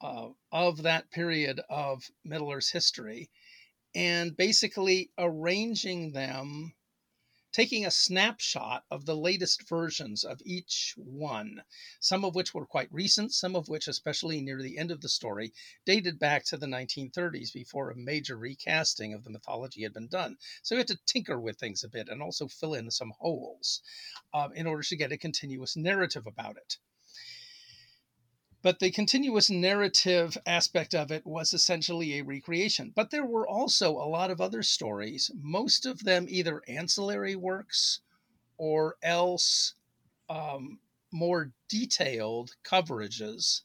[0.02, 3.30] uh, of that period of Middle history
[3.94, 6.74] and basically arranging them
[7.56, 11.64] taking a snapshot of the latest versions of each one,
[12.02, 15.08] some of which were quite recent, some of which, especially near the end of the
[15.08, 15.54] story,
[15.86, 20.36] dated back to the 1930s before a major recasting of the mythology had been done.
[20.64, 23.82] So we had to tinker with things a bit and also fill in some holes
[24.34, 26.78] uh, in order to get a continuous narrative about it.
[28.66, 32.90] But the continuous narrative aspect of it was essentially a recreation.
[32.96, 38.00] But there were also a lot of other stories, most of them either ancillary works
[38.58, 39.76] or else
[40.30, 40.80] um,
[41.12, 43.62] more detailed coverages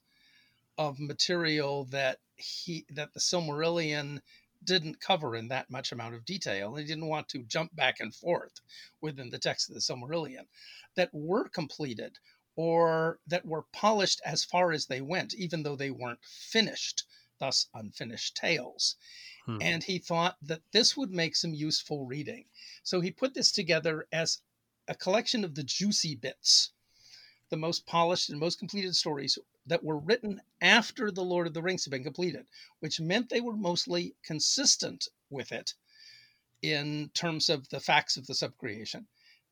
[0.76, 4.20] of material that he that the Silmarillion
[4.62, 6.74] didn't cover in that much amount of detail.
[6.74, 8.60] He didn't want to jump back and forth
[9.00, 10.46] within the text of the Silmarillion
[10.94, 12.18] that were completed
[12.62, 17.04] or that were polished as far as they went, even though they weren't finished,
[17.38, 18.96] thus unfinished tales.
[19.46, 19.62] Hmm.
[19.62, 22.44] And he thought that this would make some useful reading.
[22.82, 24.42] So he put this together as
[24.86, 26.72] a collection of the juicy bits,
[27.48, 31.62] the most polished and most completed stories that were written after The Lord of the
[31.62, 32.46] Rings had been completed,
[32.80, 35.72] which meant they were mostly consistent with it
[36.60, 39.06] in terms of the facts of the subcreation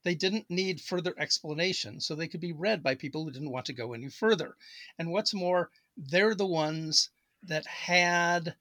[0.08, 3.66] they didn't need further explanation, so they could be read by people who didn't want
[3.66, 4.56] to go any further.
[4.98, 5.68] And what's more,
[5.98, 7.10] they're the ones
[7.42, 8.54] that had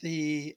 [0.00, 0.56] the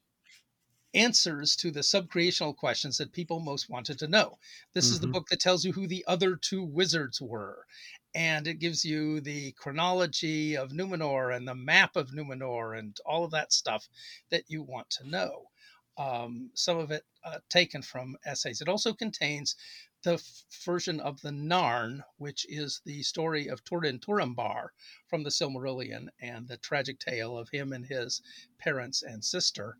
[0.94, 4.38] answers to the subcreational questions that people most wanted to know.
[4.74, 4.94] This mm-hmm.
[4.94, 5.12] is the mm-hmm.
[5.12, 7.66] book that tells you who the other two wizards were.
[8.14, 13.26] And it gives you the chronology of Numenor and the map of Numenor and all
[13.26, 13.90] of that stuff
[14.30, 15.50] that you want to know.
[15.98, 18.62] Um, some of it uh, taken from essays.
[18.62, 19.56] It also contains
[20.06, 24.70] the f- version of the Narn, which is the story of Turin Turambar
[25.08, 28.22] from the Silmarillion and the tragic tale of him and his
[28.60, 29.78] parents and sister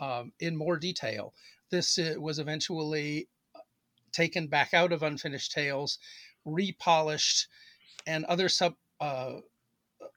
[0.00, 1.32] um, in more detail.
[1.70, 3.60] This uh, was eventually uh,
[4.12, 5.98] taken back out of Unfinished Tales,
[6.44, 7.46] repolished,
[8.06, 9.36] and other sub uh,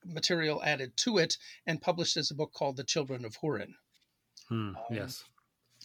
[0.03, 1.37] material added to it,
[1.67, 3.75] and published as a book called The Children of Hurin.
[4.49, 5.23] Hmm, um, yes.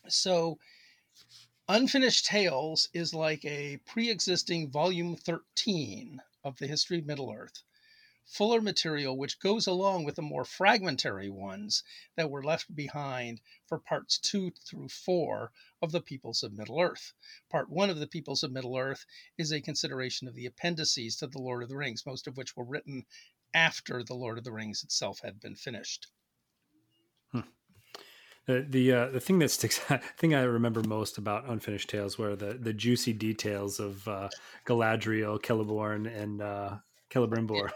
[0.08, 0.58] So
[1.70, 7.62] Unfinished Tales is like a pre existing volume 13 of the history of Middle Earth,
[8.24, 11.84] fuller material which goes along with the more fragmentary ones
[12.16, 15.52] that were left behind for parts two through four
[15.82, 17.12] of the Peoples of Middle Earth.
[17.50, 19.04] Part one of the Peoples of Middle Earth
[19.36, 22.56] is a consideration of the appendices to The Lord of the Rings, most of which
[22.56, 23.04] were written
[23.52, 26.06] after The Lord of the Rings itself had been finished.
[28.48, 29.78] The the uh, the thing that sticks,
[30.16, 34.30] thing I remember most about Unfinished Tales were the the juicy details of uh,
[34.64, 36.76] Galadriel, Celeborn, and uh,
[37.10, 37.70] Celebrimbor.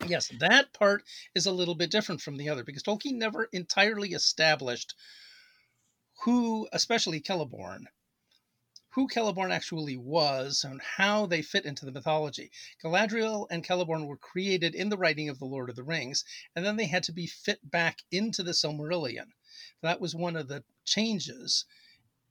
[0.08, 1.04] yes, that part
[1.36, 4.96] is a little bit different from the other because Tolkien never entirely established
[6.24, 7.84] who, especially Celeborn,
[8.94, 12.50] who Celeborn actually was and how they fit into the mythology.
[12.82, 16.24] Galadriel and Celeborn were created in the writing of The Lord of the Rings,
[16.56, 19.28] and then they had to be fit back into the Silmarillion.
[19.82, 21.64] That was one of the changes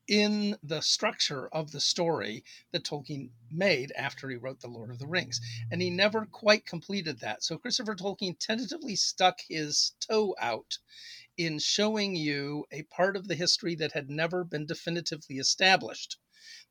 [0.07, 4.99] in the structure of the story that Tolkien made after he wrote The Lord of
[4.99, 5.41] the Rings.
[5.69, 7.43] And he never quite completed that.
[7.43, 10.77] So Christopher Tolkien tentatively stuck his toe out
[11.37, 16.17] in showing you a part of the history that had never been definitively established.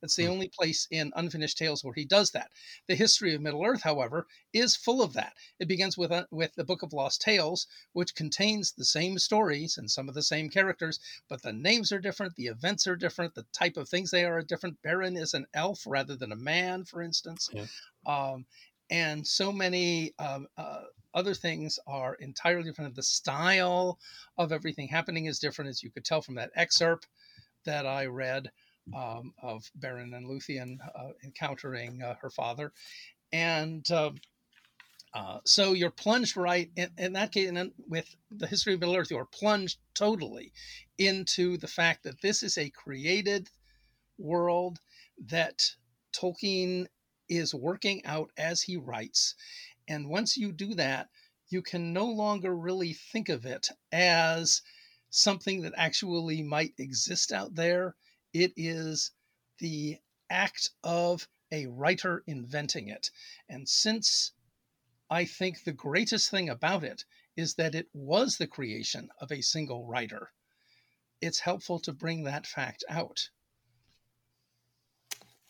[0.00, 0.32] That's the hmm.
[0.32, 2.50] only place in Unfinished Tales where he does that.
[2.86, 5.34] The history of Middle Earth, however, is full of that.
[5.58, 9.76] It begins with uh, with the Book of Lost Tales, which contains the same stories
[9.78, 13.34] and some of the same characters, but the names are different, the events are different,
[13.34, 14.82] the type of things they are different.
[14.82, 17.48] Beren is an elf rather than a man, for instance.
[17.52, 17.66] Yeah.
[18.06, 18.46] Um,
[18.90, 20.82] and so many um, uh,
[21.14, 22.94] other things are entirely different.
[22.94, 23.98] The style
[24.38, 27.08] of everything happening is different, as you could tell from that excerpt
[27.64, 28.50] that I read
[28.94, 32.72] um, of Beren and Luthien uh, encountering uh, her father,
[33.32, 34.16] and um,
[35.16, 37.48] uh, so you're plunged right in, in that case.
[37.48, 40.52] And with the history of Middle Earth, you are plunged totally
[40.98, 43.48] into the fact that this is a created
[44.18, 44.78] world
[45.28, 45.62] that
[46.12, 46.86] Tolkien
[47.30, 49.34] is working out as he writes.
[49.88, 51.08] And once you do that,
[51.48, 54.60] you can no longer really think of it as
[55.10, 57.94] something that actually might exist out there.
[58.38, 59.12] It is
[59.60, 59.96] the
[60.28, 63.10] act of a writer inventing it.
[63.48, 64.32] And since
[65.08, 69.40] I think the greatest thing about it is that it was the creation of a
[69.40, 70.32] single writer,
[71.22, 73.30] it's helpful to bring that fact out.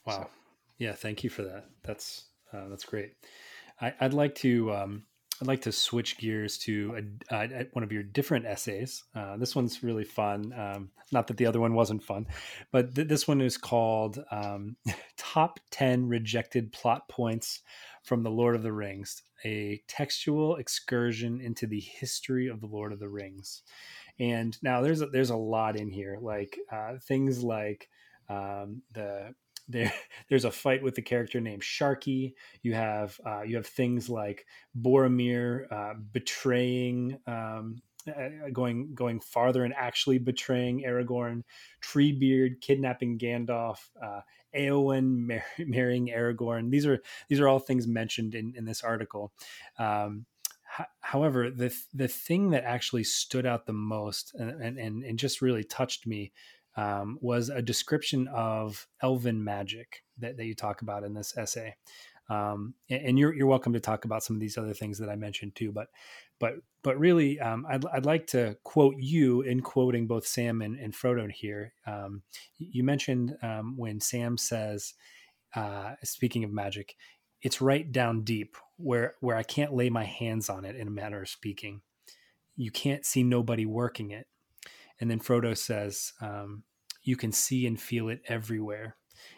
[0.05, 0.23] Wow.
[0.23, 0.31] So.
[0.79, 1.65] Yeah, thank you for that.
[1.83, 3.15] That's uh, that's great.
[3.81, 5.07] I, would like to um,
[5.41, 9.05] I'd like to switch gears to a, uh, one of your different essays.
[9.15, 10.53] Uh, this one's really fun.
[10.57, 12.27] Um, not that the other one wasn't fun,
[12.73, 14.77] but th- this one is called um,
[15.17, 17.61] "Top Ten Rejected Plot Points
[18.03, 22.93] from the Lord of the Rings: A Textual Excursion into the History of the Lord
[22.93, 23.63] of the Rings."
[24.19, 27.91] And now there's a, there's a lot in here, like uh, things like
[28.31, 29.35] um, the
[29.69, 29.93] there
[30.29, 32.35] there's a fight with the character named Sharky.
[32.63, 34.47] You have uh, you have things like
[34.79, 37.19] Boromir uh, betraying.
[37.27, 41.43] Um, uh, going going farther and actually betraying Aragorn,
[41.83, 44.21] Treebeard kidnapping Gandalf, uh,
[44.57, 46.71] Eowyn mar- marrying Aragorn.
[46.71, 49.33] These are these are all things mentioned in, in this article.
[49.77, 50.27] Um,
[51.01, 55.65] however, the the thing that actually stood out the most and, and and just really
[55.65, 56.33] touched me
[56.77, 61.75] um, was a description of elven magic that, that you talk about in this essay.
[62.29, 65.09] Um, and, and you're, you're welcome to talk about some of these other things that
[65.09, 65.89] I mentioned too, but,
[66.39, 70.79] but, but really, um, I'd, I'd like to quote you in quoting both Sam and,
[70.79, 71.73] and Frodo here.
[71.87, 72.23] Um,
[72.59, 74.95] you mentioned um, when Sam says,
[75.55, 76.97] uh, speaking of magic,
[77.43, 80.91] it's right down deep where, where I can't lay my hands on it in a
[80.91, 81.81] manner of speaking.
[82.57, 84.27] You can't see nobody working it
[85.01, 86.63] and then Frodo says, um,
[87.03, 88.97] You can see and feel it everywhere.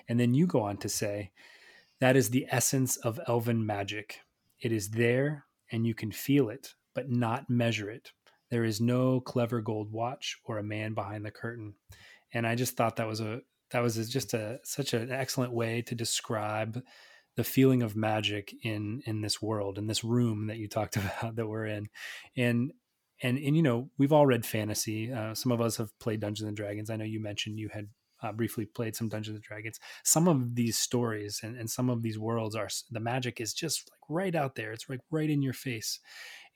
[0.08, 1.32] And then you go on to say,
[2.00, 4.20] That is the essence of elven magic.
[4.60, 8.12] It is there and you can feel it, but not measure it.
[8.50, 11.74] There is no clever gold watch or a man behind the curtain.
[12.32, 13.40] And I just thought that was a
[13.70, 16.82] that was just a such an excellent way to describe
[17.36, 21.36] the feeling of magic in in this world in this room that you talked about
[21.36, 21.88] that we're in
[22.36, 22.72] and
[23.22, 25.12] and and you know we've all read fantasy.
[25.12, 26.90] Uh, some of us have played Dungeons and Dragons.
[26.90, 27.88] I know you mentioned you had
[28.22, 29.78] uh, briefly played some Dungeons and Dragons.
[30.04, 33.90] Some of these stories and, and some of these worlds are the magic is just
[33.90, 34.72] like right out there.
[34.72, 36.00] It's like right in your face.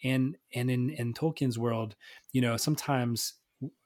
[0.04, 1.94] And and in in Tolkien's world,
[2.32, 3.34] you know, sometimes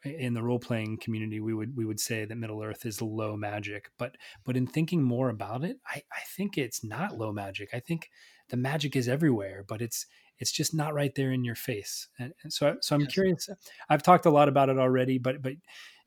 [0.04, 3.36] in the role playing community we would we would say that Middle Earth is low
[3.36, 7.70] magic, but but in thinking more about it, I, I think it's not low magic.
[7.74, 8.08] I think
[8.48, 10.06] the magic is everywhere, but it's
[10.38, 12.08] it's just not right there in your face.
[12.18, 13.12] And, and so, so I'm yes.
[13.12, 13.48] curious.
[13.88, 15.54] I've talked a lot about it already, but but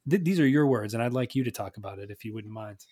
[0.09, 2.33] th- these are your words, and I'd like you to talk about it if you
[2.33, 2.85] wouldn't mind.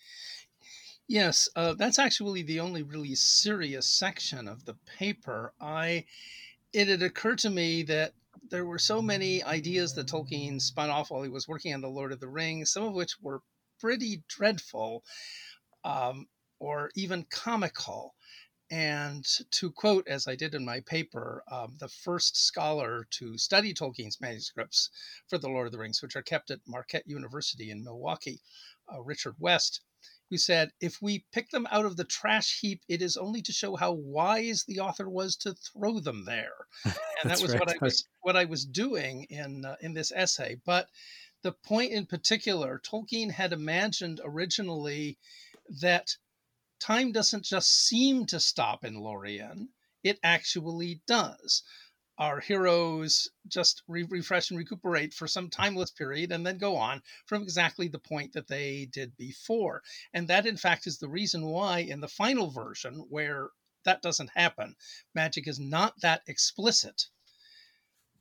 [1.06, 5.54] Yes, uh, that's actually the only really serious section of the paper.
[5.60, 6.04] I
[6.72, 8.12] it had occurred to me that
[8.50, 11.88] there were so many ideas that Tolkien spun off while he was working on the
[11.88, 13.42] Lord of the Rings, some of which were
[13.80, 15.04] pretty dreadful
[15.84, 16.26] um,
[16.58, 18.14] or even comical.
[18.70, 23.72] And to quote, as I did in my paper, um, the first scholar to study
[23.72, 24.90] Tolkien's manuscripts
[25.26, 28.42] for The Lord of the Rings, which are kept at Marquette University in Milwaukee,
[28.92, 29.80] uh, Richard West,
[30.28, 33.52] who said, If we pick them out of the trash heap, it is only to
[33.52, 36.66] show how wise the author was to throw them there.
[37.20, 37.58] And that was right.
[37.58, 40.60] what I was what I was doing in uh, in this essay.
[40.64, 40.88] But
[41.42, 45.18] the point in particular, Tolkien had imagined originally
[45.80, 46.16] that
[46.80, 49.70] time doesn't just seem to stop in Lorien,
[50.02, 51.62] it actually does.
[52.18, 57.02] Our heroes just re- refresh and recuperate for some timeless period and then go on
[57.26, 59.82] from exactly the point that they did before.
[60.12, 63.50] And that, in fact, is the reason why, in the final version, where
[63.84, 64.74] that doesn't happen,
[65.14, 67.06] magic is not that explicit.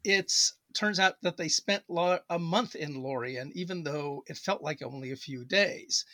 [0.03, 4.83] It's turns out that they spent a month in Lorien, even though it felt like
[4.83, 6.05] only a few days.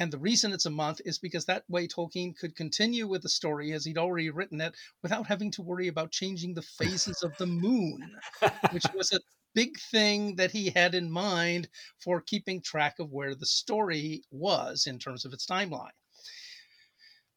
[0.00, 3.28] And the reason it's a month is because that way Tolkien could continue with the
[3.28, 7.36] story as he'd already written it without having to worry about changing the phases of
[7.36, 8.18] the moon,
[8.72, 9.20] which was a
[9.54, 14.86] big thing that he had in mind for keeping track of where the story was
[14.86, 15.92] in terms of its timeline.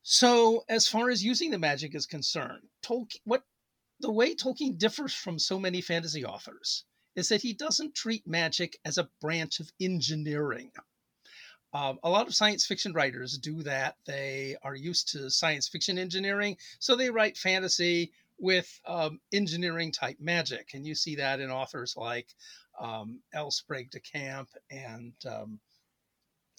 [0.01, 3.43] So, as far as using the magic is concerned, Tolkien, what
[3.99, 8.79] the way Tolkien differs from so many fantasy authors is that he doesn't treat magic
[8.85, 10.71] as a branch of engineering
[11.73, 13.95] um, a lot of science fiction writers do that.
[14.05, 20.17] They are used to science fiction engineering, so they write fantasy with um, engineering type
[20.19, 20.71] magic.
[20.73, 22.27] And you see that in authors like
[22.79, 23.51] um, L.
[23.51, 25.59] Sprague de Camp and um,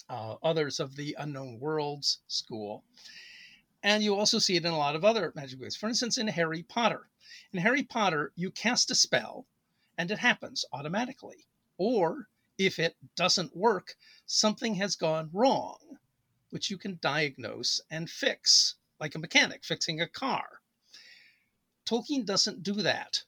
[0.09, 2.85] uh, others of the Unknown Worlds school.
[3.83, 5.77] And you also see it in a lot of other magic books.
[5.77, 7.09] For instance, in Harry Potter.
[7.53, 9.47] In Harry Potter, you cast a spell
[9.99, 11.47] and it happens automatically.
[11.77, 13.96] Or if it doesn't work,
[14.26, 15.98] something has gone wrong,
[16.50, 20.61] which you can diagnose and fix, like a mechanic fixing a car.
[21.84, 23.24] Tolkien doesn't do that.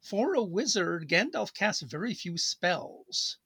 [0.00, 3.36] For a wizard, Gandalf casts very few spells.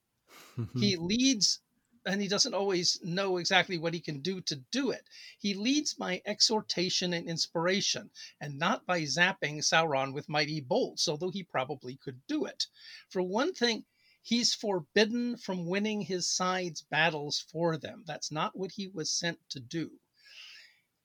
[0.79, 1.61] he leads
[2.07, 5.09] and he doesn't always know exactly what he can do to do it.
[5.39, 8.11] He leads by exhortation and inspiration,
[8.41, 12.67] and not by zapping Sauron with mighty bolts, although he probably could do it.
[13.09, 13.87] For one thing,
[14.27, 18.03] he's forbidden from winning his side's battles for them.
[18.07, 20.01] That's not what he was sent to do.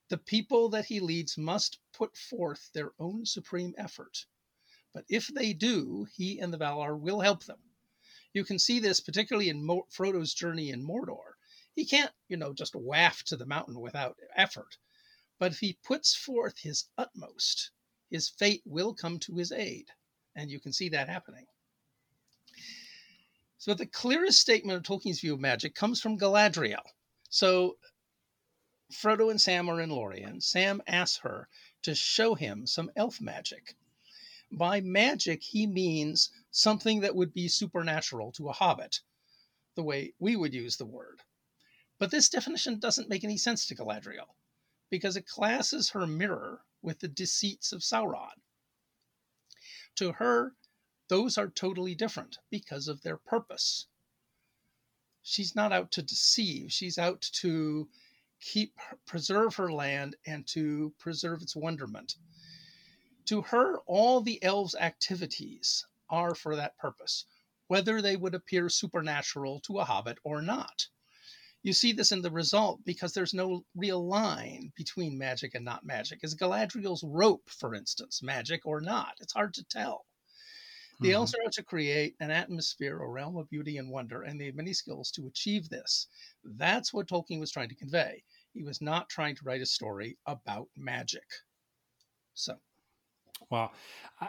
[0.07, 4.25] The people that he leads must put forth their own supreme effort.
[4.93, 7.59] But if they do, he and the Valar will help them.
[8.31, 11.33] You can see this particularly in Mo- Frodo's journey in Mordor.
[11.75, 14.77] He can't, you know, just waft to the mountain without effort.
[15.39, 17.71] But if he puts forth his utmost,
[18.09, 19.87] his fate will come to his aid.
[20.35, 21.47] And you can see that happening.
[23.59, 26.93] So the clearest statement of Tolkien's view of magic comes from Galadriel.
[27.29, 27.77] So
[28.89, 30.39] Frodo and Sam are in Lorien.
[30.39, 31.49] Sam asks her
[31.81, 33.75] to show him some elf magic.
[34.49, 39.01] By magic, he means something that would be supernatural to a hobbit,
[39.75, 41.21] the way we would use the word.
[41.97, 44.35] But this definition doesn't make any sense to Galadriel
[44.89, 48.39] because it classes her mirror with the deceits of Sauron.
[49.95, 50.55] To her,
[51.09, 53.87] those are totally different because of their purpose.
[55.23, 57.89] She's not out to deceive, she's out to
[58.39, 62.15] keep preserve her land and to preserve its wonderment.
[63.25, 67.25] To her, all the elves' activities are for that purpose,
[67.67, 70.87] whether they would appear supernatural to a hobbit or not.
[71.61, 75.85] You see this in the result because there's no real line between magic and not
[75.85, 76.23] magic.
[76.23, 79.17] Is Galadriel's rope, for instance, magic or not?
[79.19, 80.05] It's hard to tell.
[80.99, 81.15] The mm-hmm.
[81.15, 84.55] elves are to create an atmosphere, a realm of beauty and wonder, and they have
[84.55, 86.07] many skills to achieve this.
[86.43, 88.23] That's what Tolkien was trying to convey.
[88.53, 91.23] He was not trying to write a story about magic.
[92.33, 92.55] So.
[93.49, 93.71] Wow,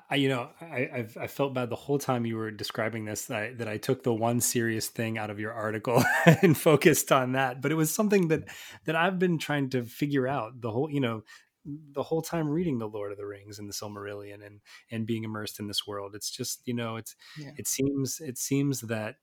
[0.09, 3.27] I, you know, I, I've, I felt bad the whole time you were describing this
[3.27, 6.03] that I, that I took the one serious thing out of your article
[6.43, 7.61] and focused on that.
[7.61, 8.45] But it was something that
[8.85, 11.25] that I've been trying to figure out the whole, you know,
[11.65, 15.25] the whole time reading the Lord of the Rings and the Silmarillion and and being
[15.25, 16.15] immersed in this world.
[16.15, 17.51] It's just you know, it's yeah.
[17.57, 19.17] it seems it seems that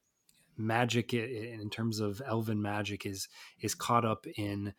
[0.57, 3.27] magic in terms of elven magic is
[3.61, 4.73] is caught up in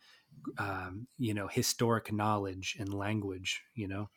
[0.57, 3.61] um, you know historic knowledge and language.
[3.75, 4.09] You know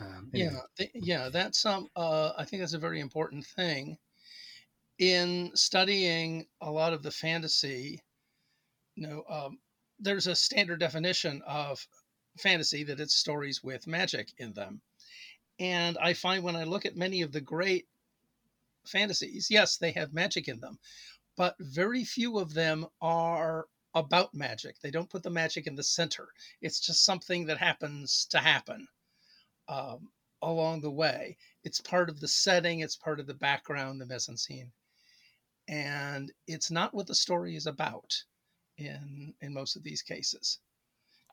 [0.00, 0.50] um, anyway.
[0.52, 3.98] Yeah, th- yeah, that's um, uh, I think that's a very important thing
[4.98, 8.02] in studying a lot of the fantasy.
[8.94, 9.58] You know, um,
[9.98, 11.86] there's a standard definition of
[12.38, 14.80] fantasy that it's stories with magic in them,
[15.58, 17.86] and I find when I look at many of the great
[18.86, 20.78] fantasies, yes, they have magic in them,
[21.36, 24.80] but very few of them are about magic.
[24.80, 26.28] They don't put the magic in the center.
[26.60, 28.88] It's just something that happens to happen
[29.68, 30.08] um,
[30.40, 31.36] along the way.
[31.64, 34.72] It's part of the setting, it's part of the background, the mise en scene.
[35.68, 38.24] And it's not what the story is about
[38.78, 40.58] in in most of these cases.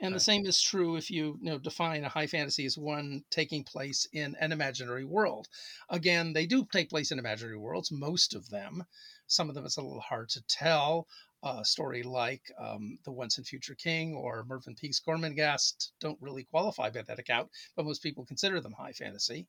[0.02, 3.24] And the same is true if you, you know, define a high fantasy as one
[3.30, 5.48] taking place in an imaginary world.
[5.90, 8.86] Again, they do take place in imaginary worlds, most of them.
[9.28, 11.08] Some of them it's a little hard to tell
[11.44, 16.44] a story like um, The Once and Future King or Mervyn Peake's Gormenghast don't really
[16.46, 19.48] qualify by that account, but most people consider them high fantasy.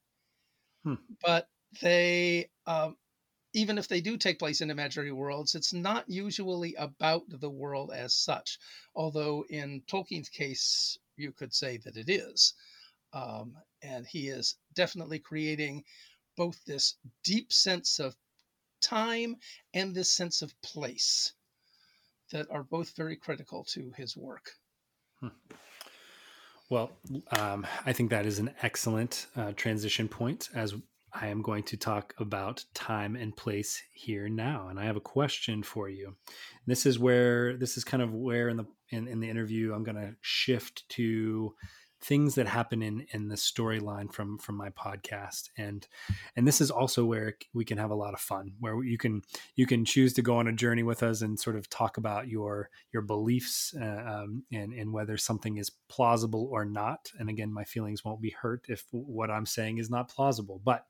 [0.84, 0.94] Hmm.
[1.22, 1.48] But
[1.80, 2.96] they, um,
[3.53, 7.90] even if they do take place in imaginary worlds, it's not usually about the world
[7.92, 8.59] as such.
[8.94, 12.55] Although in Tolkien's case, you could say that it is.
[13.12, 15.84] Um, and he is definitely creating
[16.36, 16.94] both this
[17.24, 18.14] deep sense of
[18.80, 19.36] time
[19.74, 21.32] and this sense of place
[22.30, 24.53] that are both very critical to his work.
[25.18, 25.28] Hmm.
[26.68, 26.92] Well,
[27.32, 30.74] um, I think that is an excellent uh, transition point as
[31.12, 34.68] I am going to talk about time and place here now.
[34.68, 36.14] And I have a question for you.
[36.66, 39.84] This is where this is kind of where in the in, in the interview I'm
[39.84, 41.54] going to shift to
[42.03, 45.51] things that happen in in the storyline from from my podcast.
[45.57, 45.86] And
[46.36, 49.22] and this is also where we can have a lot of fun where you can
[49.57, 52.28] you can choose to go on a journey with us and sort of talk about
[52.28, 57.11] your your beliefs uh, um, and and whether something is plausible or not.
[57.18, 60.61] And again my feelings won't be hurt if what i'm saying is not plausible.
[60.64, 60.84] But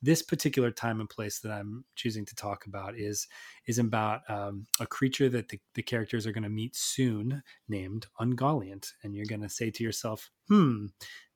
[0.00, 3.26] this particular time and place that i'm choosing to talk about is
[3.66, 8.06] is about um, a creature that the, the characters are going to meet soon named
[8.20, 8.88] ungoliant.
[9.02, 10.86] And you're going to say to yourself hmm,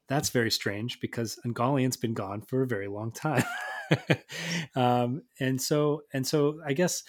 [0.08, 3.44] that's very strange because Ungoliant's been gone for a very long time.
[4.76, 7.02] um, and so, and so, I guess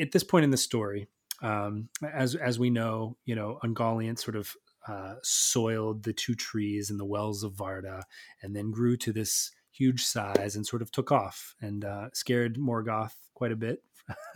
[0.00, 1.08] at this point in the story,
[1.42, 4.54] um, as as we know, you know, Ungoliant sort of
[4.86, 8.02] uh, soiled the two trees in the wells of Varda,
[8.42, 12.56] and then grew to this huge size and sort of took off and uh, scared
[12.56, 13.82] Morgoth quite a bit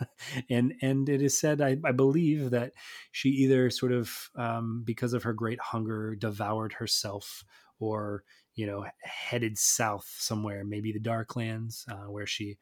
[0.49, 2.73] and and it is said, I, I, believe, that
[3.11, 7.43] she either sort of, um, because of her great hunger, devoured herself,
[7.79, 8.23] or
[8.55, 12.57] you know, headed south somewhere, maybe the Darklands, uh, where she,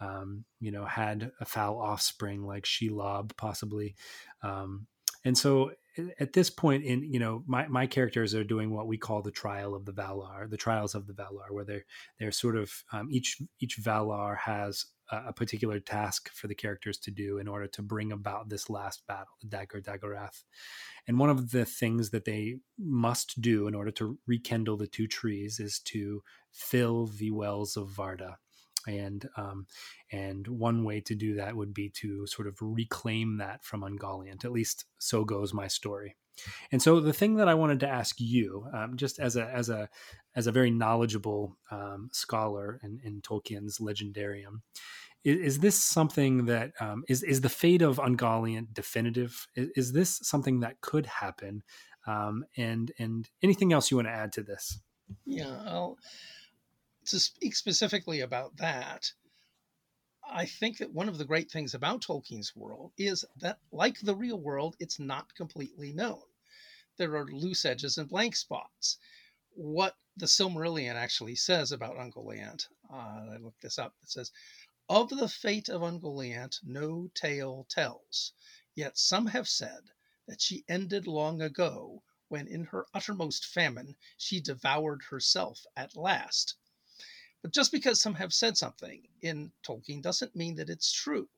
[0.00, 3.94] um, you know, had a foul offspring like she Shelob, possibly.
[4.42, 4.86] Um,
[5.24, 5.72] and so
[6.20, 9.30] at this point in you know my, my characters are doing what we call the
[9.30, 11.84] trial of the valar the trials of the valar where they're
[12.18, 17.10] they're sort of um, each each valar has a particular task for the characters to
[17.10, 20.44] do in order to bring about this last battle, the Dagor Dagorath.
[21.06, 25.06] And one of the things that they must do in order to rekindle the two
[25.06, 28.34] trees is to fill the wells of Varda.
[28.86, 29.66] And um,
[30.12, 34.44] and one way to do that would be to sort of reclaim that from Ungoliant.
[34.44, 36.16] At least so goes my story.
[36.70, 39.68] And so the thing that I wanted to ask you, um, just as a as
[39.68, 39.88] a
[40.38, 44.60] as a very knowledgeable um, scholar in, in, Tolkien's Legendarium,
[45.24, 49.48] is, is this something that um, is is the fate of Ungoliant definitive?
[49.56, 51.64] Is, is this something that could happen?
[52.06, 54.78] Um, and and anything else you want to add to this?
[55.26, 55.98] Yeah, I'll,
[57.06, 59.10] to speak specifically about that.
[60.30, 64.14] I think that one of the great things about Tolkien's world is that, like the
[64.14, 66.20] real world, it's not completely known.
[66.96, 68.98] There are loose edges and blank spots.
[69.54, 74.32] What the Silmarillion actually says about Ungoliant, uh, I looked this up, it says,
[74.88, 78.32] Of the fate of Ungoliant, no tale tells,
[78.74, 79.92] yet some have said
[80.26, 86.56] that she ended long ago when in her uttermost famine she devoured herself at last.
[87.40, 91.28] But just because some have said something in Tolkien doesn't mean that it's true.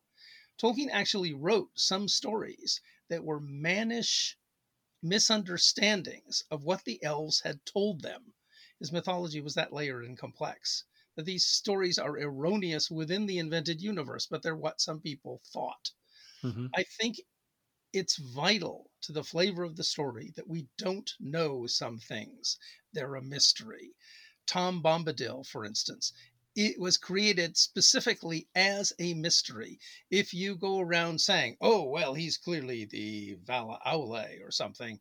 [0.57, 4.39] Tolkien actually wrote some stories that were mannish
[5.03, 8.33] misunderstandings of what the elves had told them.
[8.81, 10.85] His mythology was that layered and complex.
[11.15, 15.91] That these stories are erroneous within the invented universe, but they're what some people thought.
[16.43, 16.69] Mm-hmm.
[16.75, 17.21] I think
[17.93, 22.57] it's vital to the flavor of the story that we don't know some things.
[22.93, 23.95] They're a mystery.
[24.47, 26.13] Tom Bombadil, for instance,
[26.57, 29.79] it was created specifically as a mystery.
[30.11, 35.01] If you go around saying, oh, well, he's clearly the Vala Aule or something,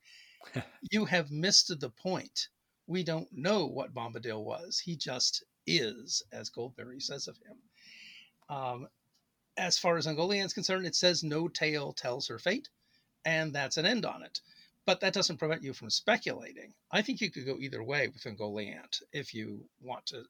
[0.91, 2.49] you have missed the point.
[2.89, 4.79] We don't know what Bombadil was.
[4.79, 7.57] He just is, as Goldberry says of him.
[8.49, 8.87] Um,
[9.57, 12.67] as far as Ungoliant is concerned, it says no tale tells her fate,
[13.23, 14.41] and that's an end on it
[14.89, 16.73] but that doesn't prevent you from speculating.
[16.91, 20.23] I think you could go either way with Ungoliant if you want to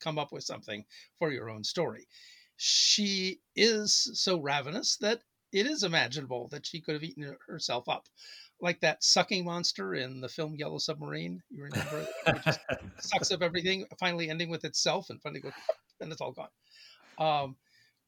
[0.00, 0.84] come up with something
[1.20, 2.08] for your own story.
[2.56, 5.22] She is so ravenous that
[5.52, 8.08] it is imaginable that she could have eaten herself up.
[8.62, 11.42] Like that sucking monster in the film Yellow Submarine.
[11.50, 12.06] You remember?
[12.26, 12.60] it just
[13.00, 15.52] sucks up everything, finally ending with itself and finally goes,
[16.00, 16.48] and it's all gone.
[17.18, 17.56] Um,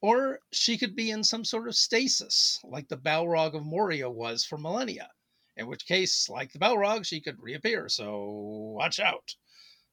[0.00, 4.44] or she could be in some sort of stasis, like the Balrog of Moria was
[4.44, 5.10] for millennia
[5.56, 7.88] in which case, like the Balrog, she could reappear.
[7.88, 9.34] So watch out.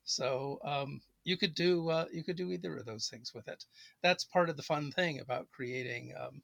[0.03, 3.64] So um, you could do uh, you could do either of those things with it.
[4.01, 6.41] That's part of the fun thing about creating um,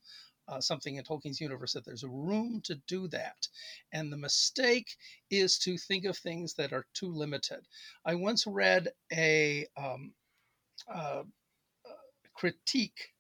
[0.47, 3.47] uh, something in Tolkien's universe that there's room to do that.
[3.91, 4.95] And the mistake
[5.29, 7.65] is to think of things that are too limited.
[8.05, 10.13] I once read a um,
[12.33, 13.13] critique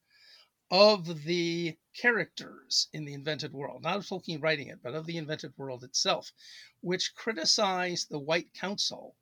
[0.69, 5.17] of the characters in the invented world, not of Tolkien writing it, but of the
[5.17, 6.31] invented world itself,
[6.81, 9.15] which criticized the White Council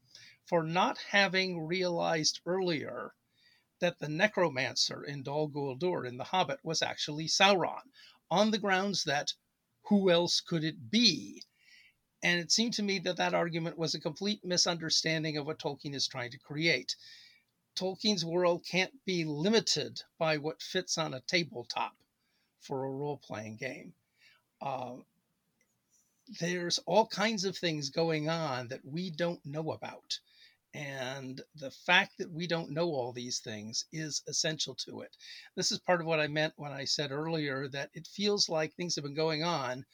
[0.45, 3.13] for not having realized earlier
[3.79, 7.91] that the necromancer in Dol Guldur in The Hobbit was actually Sauron,
[8.31, 9.33] on the grounds that
[9.83, 11.43] who else could it be?
[12.23, 15.93] And it seemed to me that that argument was a complete misunderstanding of what Tolkien
[15.93, 16.95] is trying to create.
[17.75, 21.95] Tolkien's world can't be limited by what fits on a tabletop
[22.61, 23.93] for a role playing game.
[24.61, 24.95] Uh,
[26.39, 30.19] there's all kinds of things going on that we don't know about.
[30.75, 35.15] And the fact that we don't know all these things is essential to it.
[35.55, 38.75] This is part of what I meant when I said earlier that it feels like
[38.75, 39.85] things have been going on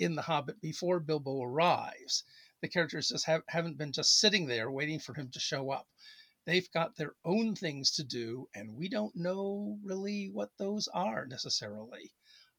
[0.00, 2.24] in The Hobbit before Bilbo arrives.
[2.60, 5.86] The characters just have, haven't been just sitting there waiting for him to show up.
[6.44, 11.26] They've got their own things to do, and we don't know really what those are
[11.26, 12.12] necessarily.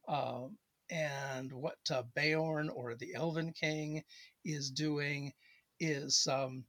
[0.07, 0.57] Um,
[0.89, 4.05] and what uh, Beorn or the Elven King
[4.45, 5.33] is doing
[5.81, 6.63] is um,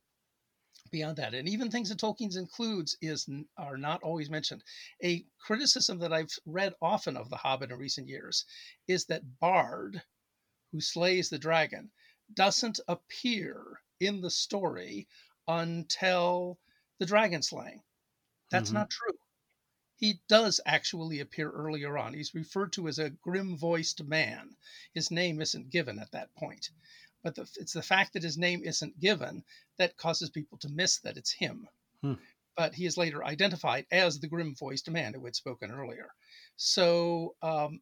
[0.91, 1.35] beyond that.
[1.35, 4.63] And even things that Tolkien's includes is are not always mentioned.
[5.03, 8.45] A criticism that I've read often of The Hobbit in recent years
[8.87, 10.03] is that Bard,
[10.73, 11.91] who slays the dragon,
[12.35, 15.09] doesn't appear in the story
[15.47, 16.59] until
[16.99, 17.83] the dragon slaying.
[18.51, 18.79] That's mm-hmm.
[18.79, 19.19] not true.
[19.97, 22.15] He does actually appear earlier on.
[22.15, 24.57] He's referred to as a grim voiced man.
[24.95, 26.71] His name isn't given at that point
[27.23, 29.45] but the, it's the fact that his name isn't given
[29.79, 31.69] that causes people to miss that it's him.
[32.03, 32.15] Hmm.
[32.57, 36.11] But he is later identified as the grim voiced man who had spoken earlier.
[36.57, 37.81] So um,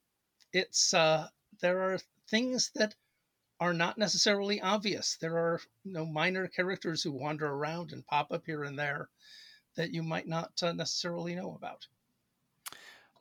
[0.53, 1.28] it's uh,
[1.61, 2.95] there are things that
[3.59, 5.16] are not necessarily obvious.
[5.20, 9.09] There are you know minor characters who wander around and pop up here and there
[9.76, 11.87] that you might not uh, necessarily know about.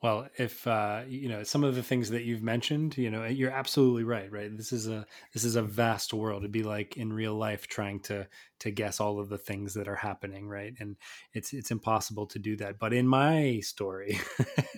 [0.04, 3.52] Well, if uh, you know some of the things that you've mentioned, you know you're
[3.52, 4.32] absolutely right.
[4.32, 6.43] Right, this is a this is a vast world.
[6.43, 8.28] It'd be like in real life trying to
[8.60, 10.48] to guess all of the things that are happening.
[10.48, 10.98] Right, and
[11.34, 12.78] it's it's impossible to do that.
[12.78, 14.20] But in my story,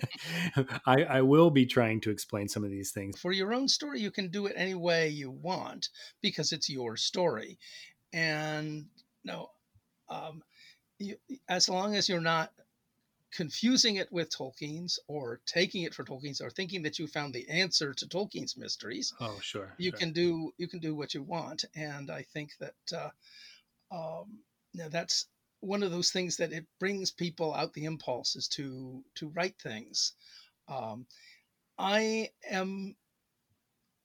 [0.86, 3.20] I, I will be trying to explain some of these things.
[3.20, 5.88] For your own story, you can do it any way you want
[6.22, 7.58] because it's your story,
[8.12, 8.86] and
[9.24, 9.48] no,
[10.08, 10.42] um,
[10.98, 11.16] you,
[11.48, 12.52] as long as you're not
[13.32, 17.48] confusing it with Tolkien's or taking it for Tolkien's or thinking that you found the
[17.48, 19.12] answer to Tolkien's mysteries.
[19.20, 19.74] Oh, sure.
[19.78, 19.98] You sure.
[19.98, 23.10] can do you can do what you want, and I think that uh,
[23.94, 24.38] um,
[24.90, 25.26] that's
[25.60, 30.12] one of those things that it brings people out the impulses to to write things.
[30.68, 31.06] Um,
[31.78, 32.96] I am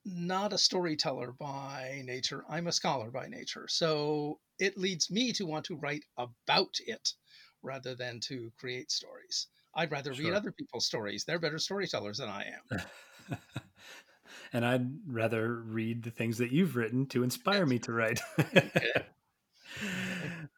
[0.06, 2.44] not a storyteller by nature.
[2.50, 3.68] I'm a scholar by nature.
[3.70, 7.14] So it leads me to want to write about it
[7.64, 9.48] rather than to create stories.
[9.76, 10.26] I'd rather sure.
[10.26, 11.24] read other people's stories.
[11.24, 12.82] They're better storytellers than I am.
[14.54, 18.20] and I'd rather read the things that you've written to inspire me to write.
[18.38, 19.02] uh,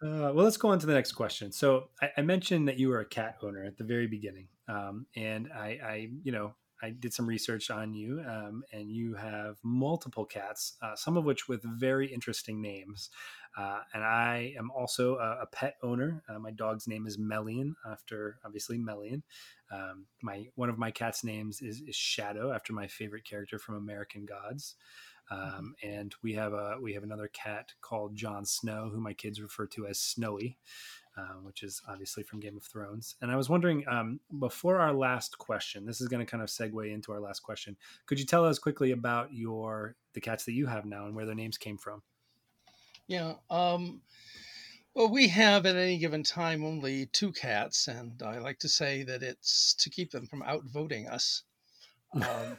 [0.02, 1.52] well, let's go on to the next question.
[1.52, 5.06] So I, I, mentioned that you were a cat owner at the very beginning, um,
[5.16, 9.58] and I, I, you know, I did some research on you, um, and you have
[9.64, 13.10] multiple cats, uh, some of which with very interesting names.
[13.58, 16.24] Uh, and I am also a, a pet owner.
[16.28, 19.24] Uh, my dog's name is Melian, after obviously Melian.
[19.72, 23.76] Um, my one of my cat's names is, is, Shadow, after my favorite character from
[23.76, 24.76] American Gods.
[25.32, 25.58] Mm-hmm.
[25.58, 29.42] Um, and we have a we have another cat called Jon Snow, who my kids
[29.42, 30.58] refer to as Snowy.
[31.18, 33.16] Uh, which is obviously from Game of Thrones.
[33.22, 36.50] And I was wondering, um, before our last question, this is going to kind of
[36.50, 37.78] segue into our last question.
[38.06, 41.26] Could you tell us quickly about your the cats that you have now and where
[41.26, 42.04] their names came from?
[43.08, 43.36] Yeah.
[43.50, 44.02] Um,
[44.96, 49.04] well, we have at any given time only two cats, and I like to say
[49.04, 51.44] that it's to keep them from outvoting us.
[52.14, 52.58] Um,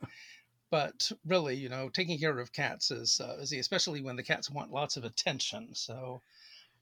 [0.70, 4.50] but really, you know, taking care of cats is uh, is especially when the cats
[4.50, 5.74] want lots of attention.
[5.74, 6.22] So,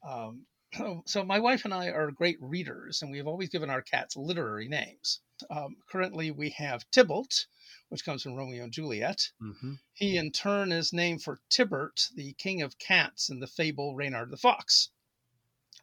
[0.07, 0.45] um,
[1.05, 4.15] so my wife and I are great readers, and we have always given our cats
[4.15, 5.19] literary names.
[5.49, 7.47] Um, currently, we have Tybalt,
[7.89, 9.31] which comes from Romeo and Juliet.
[9.41, 9.73] Mm-hmm.
[9.93, 14.31] He, in turn, is named for Tibert, the king of cats in the fable Reynard
[14.31, 14.89] the Fox,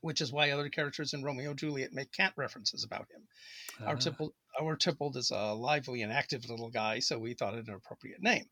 [0.01, 3.29] which is why other characters in Romeo and Juliet make cat references about him.
[3.81, 3.85] Uh.
[3.85, 3.99] Our, ah.
[3.99, 7.75] Tybalt, our Tybalt is a lively and active little guy, so we thought it an
[7.75, 8.49] appropriate name.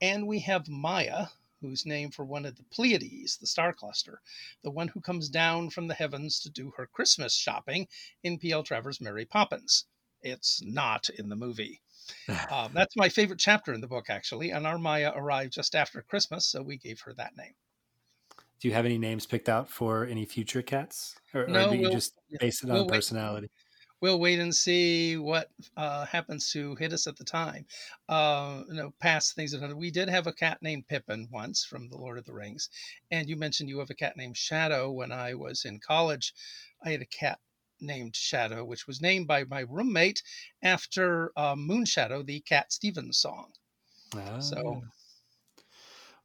[0.00, 1.28] And we have Maia,
[1.60, 4.20] who's named for one of the Pleiades, the star cluster,
[4.62, 7.86] the one who comes down from the heavens to do her Christmas shopping
[8.24, 8.64] in P.L.
[8.64, 9.86] Travers' Mary Poppins.
[10.20, 11.80] It's not in the movie.
[12.50, 14.50] um, that's my favorite chapter in the book, actually.
[14.50, 17.54] And our Maia arrived just after Christmas, so we gave her that name.
[18.60, 21.76] Do you have any names picked out for any future cats, or, no, or do
[21.76, 23.46] you we'll, just base it on we'll personality?
[23.46, 23.50] Wait
[24.02, 27.64] we'll wait and see what uh, happens to hit us at the time.
[28.08, 31.88] Uh, you know, past things that we did have a cat named Pippin once from
[31.88, 32.68] The Lord of the Rings,
[33.10, 34.90] and you mentioned you have a cat named Shadow.
[34.90, 36.34] When I was in college,
[36.84, 37.38] I had a cat
[37.82, 40.22] named Shadow, which was named by my roommate
[40.62, 43.52] after uh, Moon Shadow, the Cat Stevens song.
[44.14, 44.38] Ah.
[44.38, 44.82] So.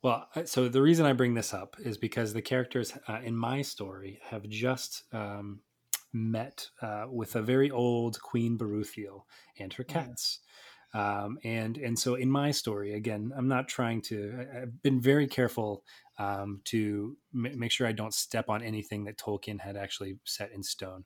[0.04, 3.64] Well, so the reason I bring this up is because the characters uh, in my
[3.64, 5.62] story have just um,
[6.14, 9.24] met uh, with a very old Queen Beruthiel
[9.60, 10.40] and her cats.
[10.94, 14.48] Um, and and so in my story, again, I'm not trying to.
[14.56, 15.84] I've been very careful
[16.18, 20.52] um, to m- make sure I don't step on anything that Tolkien had actually set
[20.52, 21.04] in stone.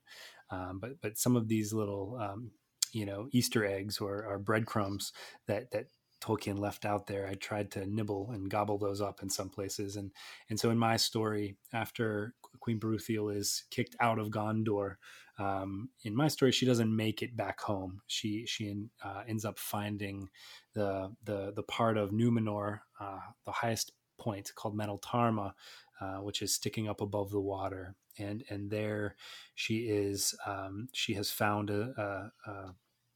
[0.52, 2.52] Um, but but some of these little um,
[2.92, 5.14] you know Easter eggs or, or breadcrumbs
[5.48, 5.88] that that
[6.22, 7.28] Tolkien left out there.
[7.28, 10.12] I tried to nibble and gobble those up in some places, and
[10.50, 14.98] and so in my story, after Queen Beruthiel is kicked out of Gondor,
[15.40, 18.02] um, in my story, she doesn't make it back home.
[18.08, 20.30] She she uh, ends up finding
[20.74, 25.54] the the the part of Numenor, uh, the highest point called Meneltarma,
[26.02, 29.16] uh, which is sticking up above the water, and and there
[29.56, 30.36] she is.
[30.46, 32.76] Um, she has found a, a, a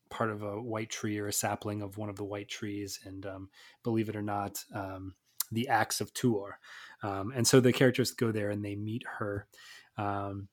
[0.09, 3.25] part of a white tree or a sapling of one of the white trees, and
[3.25, 3.49] um,
[3.83, 5.15] believe it or not, um,
[5.51, 6.53] the axe of Tuor.
[7.03, 9.47] Um, and so the characters go there and they meet her.
[9.97, 10.47] Um,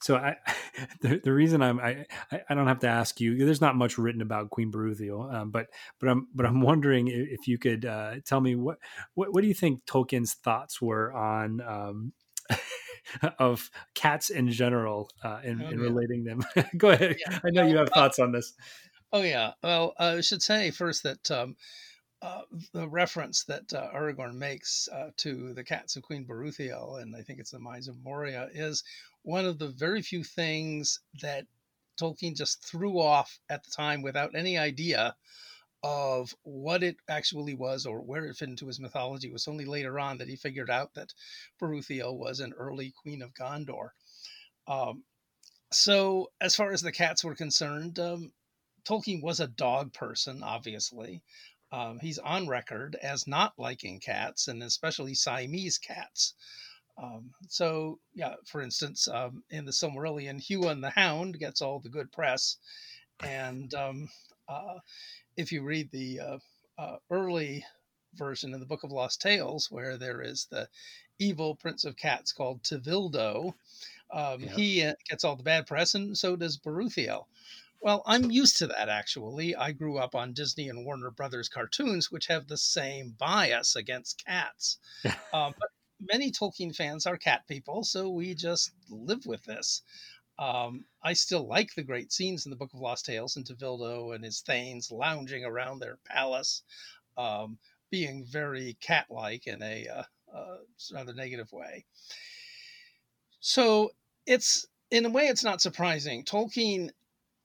[0.00, 0.36] so I,
[1.00, 2.06] the, the reason I'm, I,
[2.48, 3.36] I don't have to ask you.
[3.44, 5.66] There's not much written about Queen Beruthiel, um, but
[6.00, 8.78] but I'm but I'm wondering if you could uh, tell me what,
[9.14, 12.12] what what do you think Tolkien's thoughts were on um,
[13.38, 15.76] of cats in general uh, in, oh, yeah.
[15.76, 16.42] relating them.
[16.76, 17.16] Go ahead.
[17.18, 17.38] Yeah.
[17.44, 18.54] I know you have thoughts on this.
[19.12, 19.52] Oh yeah.
[19.62, 21.56] Well, I should say first that um,
[22.22, 22.42] uh,
[22.72, 27.22] the reference that uh, Aragorn makes uh, to the cats of Queen Beruthiel, and I
[27.22, 28.82] think it's the Mines of Moria, is
[29.26, 31.46] one of the very few things that
[32.00, 35.16] Tolkien just threw off at the time without any idea
[35.82, 39.26] of what it actually was or where it fit into his mythology.
[39.26, 41.12] It was only later on that he figured out that
[41.60, 43.90] Beruthiel was an early queen of Gondor.
[44.68, 45.02] Um,
[45.72, 48.32] so, as far as the cats were concerned, um,
[48.84, 51.20] Tolkien was a dog person, obviously.
[51.72, 56.34] Um, he's on record as not liking cats, and especially Siamese cats.
[57.02, 60.40] Um, so, yeah, for instance, um, in the Silmarillion,
[60.70, 62.56] and the Hound gets all the good press.
[63.22, 64.08] And um,
[64.48, 64.78] uh,
[65.36, 66.38] if you read the uh,
[66.78, 67.64] uh, early
[68.14, 70.68] version in the Book of Lost Tales, where there is the
[71.18, 73.54] evil prince of cats called Tevildo,
[74.10, 74.50] um, yeah.
[74.54, 77.26] he uh, gets all the bad press, and so does Beruthiel.
[77.80, 79.54] Well, I'm used to that actually.
[79.54, 84.24] I grew up on Disney and Warner Brothers cartoons, which have the same bias against
[84.24, 84.78] cats.
[85.04, 85.70] uh, but
[86.00, 89.82] many Tolkien fans are cat people, so we just live with this.
[90.38, 94.14] Um, I still like the great scenes in the Book of Lost Tales and Tevildo
[94.14, 96.62] and his thanes lounging around their palace,
[97.16, 97.58] um,
[97.90, 100.02] being very cat like in a uh,
[100.34, 100.56] uh,
[100.92, 101.86] rather negative way.
[103.40, 103.90] So
[104.26, 106.24] it's in a way, it's not surprising.
[106.24, 106.90] Tolkien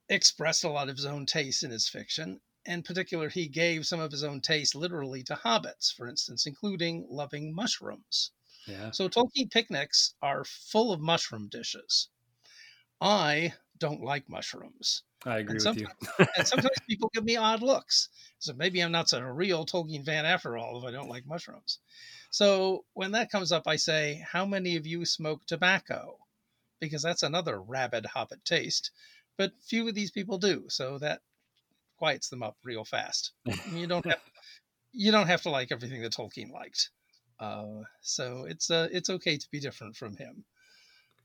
[0.09, 2.41] expressed a lot of his own taste in his fiction.
[2.65, 7.07] In particular, he gave some of his own taste literally to hobbits, for instance, including
[7.09, 8.31] loving mushrooms.
[8.67, 8.91] Yeah.
[8.91, 12.09] So Tolkien picnics are full of mushroom dishes.
[12.99, 15.03] I don't like mushrooms.
[15.25, 15.87] I agree and with you.
[16.37, 18.09] and sometimes people give me odd looks.
[18.39, 21.25] So maybe I'm not such a real Tolkien fan after all if I don't like
[21.25, 21.79] mushrooms.
[22.29, 26.17] So when that comes up, I say, How many of you smoke tobacco?
[26.79, 28.91] Because that's another rabid hobbit taste
[29.41, 30.65] but few of these people do.
[30.69, 31.21] So that
[31.97, 33.31] quiets them up real fast.
[33.73, 34.21] you don't have
[34.91, 36.91] you don't have to like everything that Tolkien liked.
[37.41, 40.45] Uh, so it's uh, it's okay to be different from him.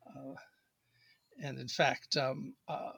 [0.09, 0.35] Uh,
[1.43, 2.93] and in fact, um, uh,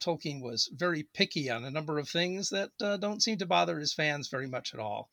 [0.00, 3.78] Tolkien was very picky on a number of things that uh, don't seem to bother
[3.78, 5.10] his fans very much at all.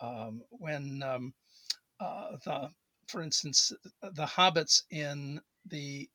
[0.00, 1.34] Um, when um,
[2.00, 2.70] uh, the,
[3.06, 6.10] for instance, the hobbits in the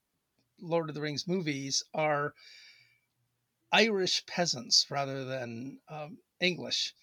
[0.59, 2.33] Lord of the Rings movies are
[3.71, 6.93] Irish peasants rather than um, English.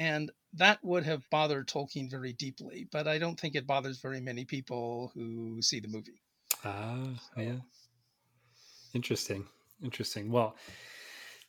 [0.00, 4.20] And that would have bothered Tolkien very deeply, but I don't think it bothers very
[4.20, 6.22] many people who see the movie.
[6.64, 7.40] Ah, so.
[7.40, 7.56] yeah.
[8.94, 9.46] Interesting.
[9.84, 10.32] Interesting.
[10.32, 10.56] Well,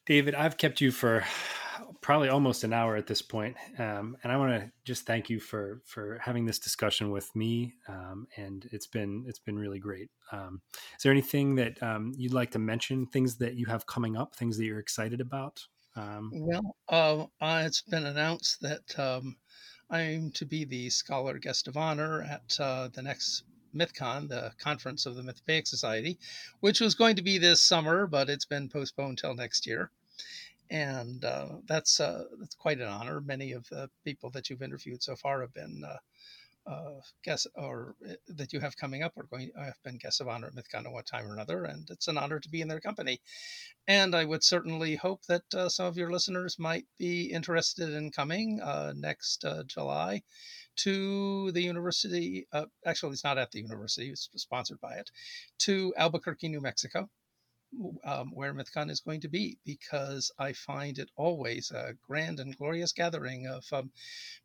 [0.05, 1.23] David, I've kept you for
[2.01, 5.39] probably almost an hour at this point, um, and I want to just thank you
[5.39, 7.75] for for having this discussion with me.
[7.87, 10.09] Um, and it's been it's been really great.
[10.33, 10.61] Um,
[10.97, 13.05] is there anything that um, you'd like to mention?
[13.07, 14.35] Things that you have coming up?
[14.35, 15.67] Things that you're excited about?
[15.95, 19.37] Um, well, uh, uh, it's been announced that um,
[19.89, 23.43] I'm to be the scholar guest of honor at uh, the next
[23.75, 26.17] MythCon, the conference of the Mythopoeic Society,
[26.59, 29.91] which was going to be this summer, but it's been postponed till next year
[30.71, 33.19] and uh, that's uh, that's quite an honor.
[33.19, 35.97] Many of the people that you've interviewed so far have been uh,
[36.67, 40.19] Uh, guests, or uh, that you have coming up are going i have been guests
[40.19, 42.61] of honor at MythCon at one time or another, and it's an honor to be
[42.61, 43.19] in their company.
[43.87, 48.11] And I would certainly hope that uh, some of your listeners might be interested in
[48.11, 50.21] coming uh, next July
[50.77, 52.47] to the university.
[52.85, 55.09] actually, it's not at the university; it's sponsored by it.
[55.59, 57.09] To Albuquerque, New Mexico
[58.03, 62.57] um, where MythCon is going to be because I find it always a grand and
[62.57, 63.91] glorious gathering of um,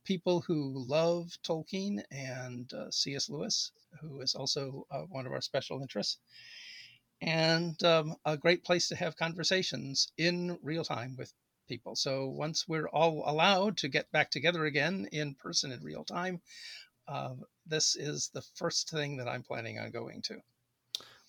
[0.05, 3.29] people who love Tolkien and uh, C.S.
[3.29, 6.19] Lewis, who is also uh, one of our special interests,
[7.21, 11.33] and um, a great place to have conversations in real time with
[11.69, 11.97] people.
[11.97, 16.41] So once we're all allowed to get back together again in person in real time,
[17.09, 17.35] uh,
[17.67, 20.41] this is the first thing that I'm planning on going to.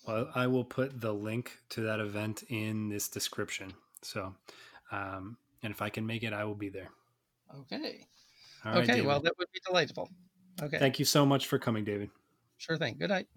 [0.08, 3.74] Well, I will put the link to that event in this description.
[4.02, 4.34] So,
[4.92, 6.90] um, and if I can make it, I will be there.
[7.60, 8.06] Okay.
[8.66, 9.02] okay.
[9.02, 10.10] Well, that would be delightful.
[10.62, 10.80] Okay.
[10.80, 12.10] Thank you so much for coming, David.
[12.58, 12.96] Sure thing.
[12.98, 13.28] Good night.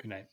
[0.00, 0.26] Good night.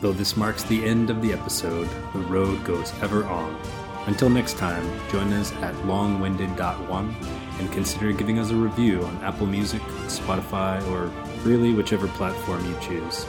[0.00, 3.60] Though this marks the end of the episode, the road goes ever on.
[4.06, 7.16] Until next time, join us at longwinded.one
[7.58, 11.06] and consider giving us a review on Apple Music, Spotify, or
[11.42, 13.26] really whichever platform you choose.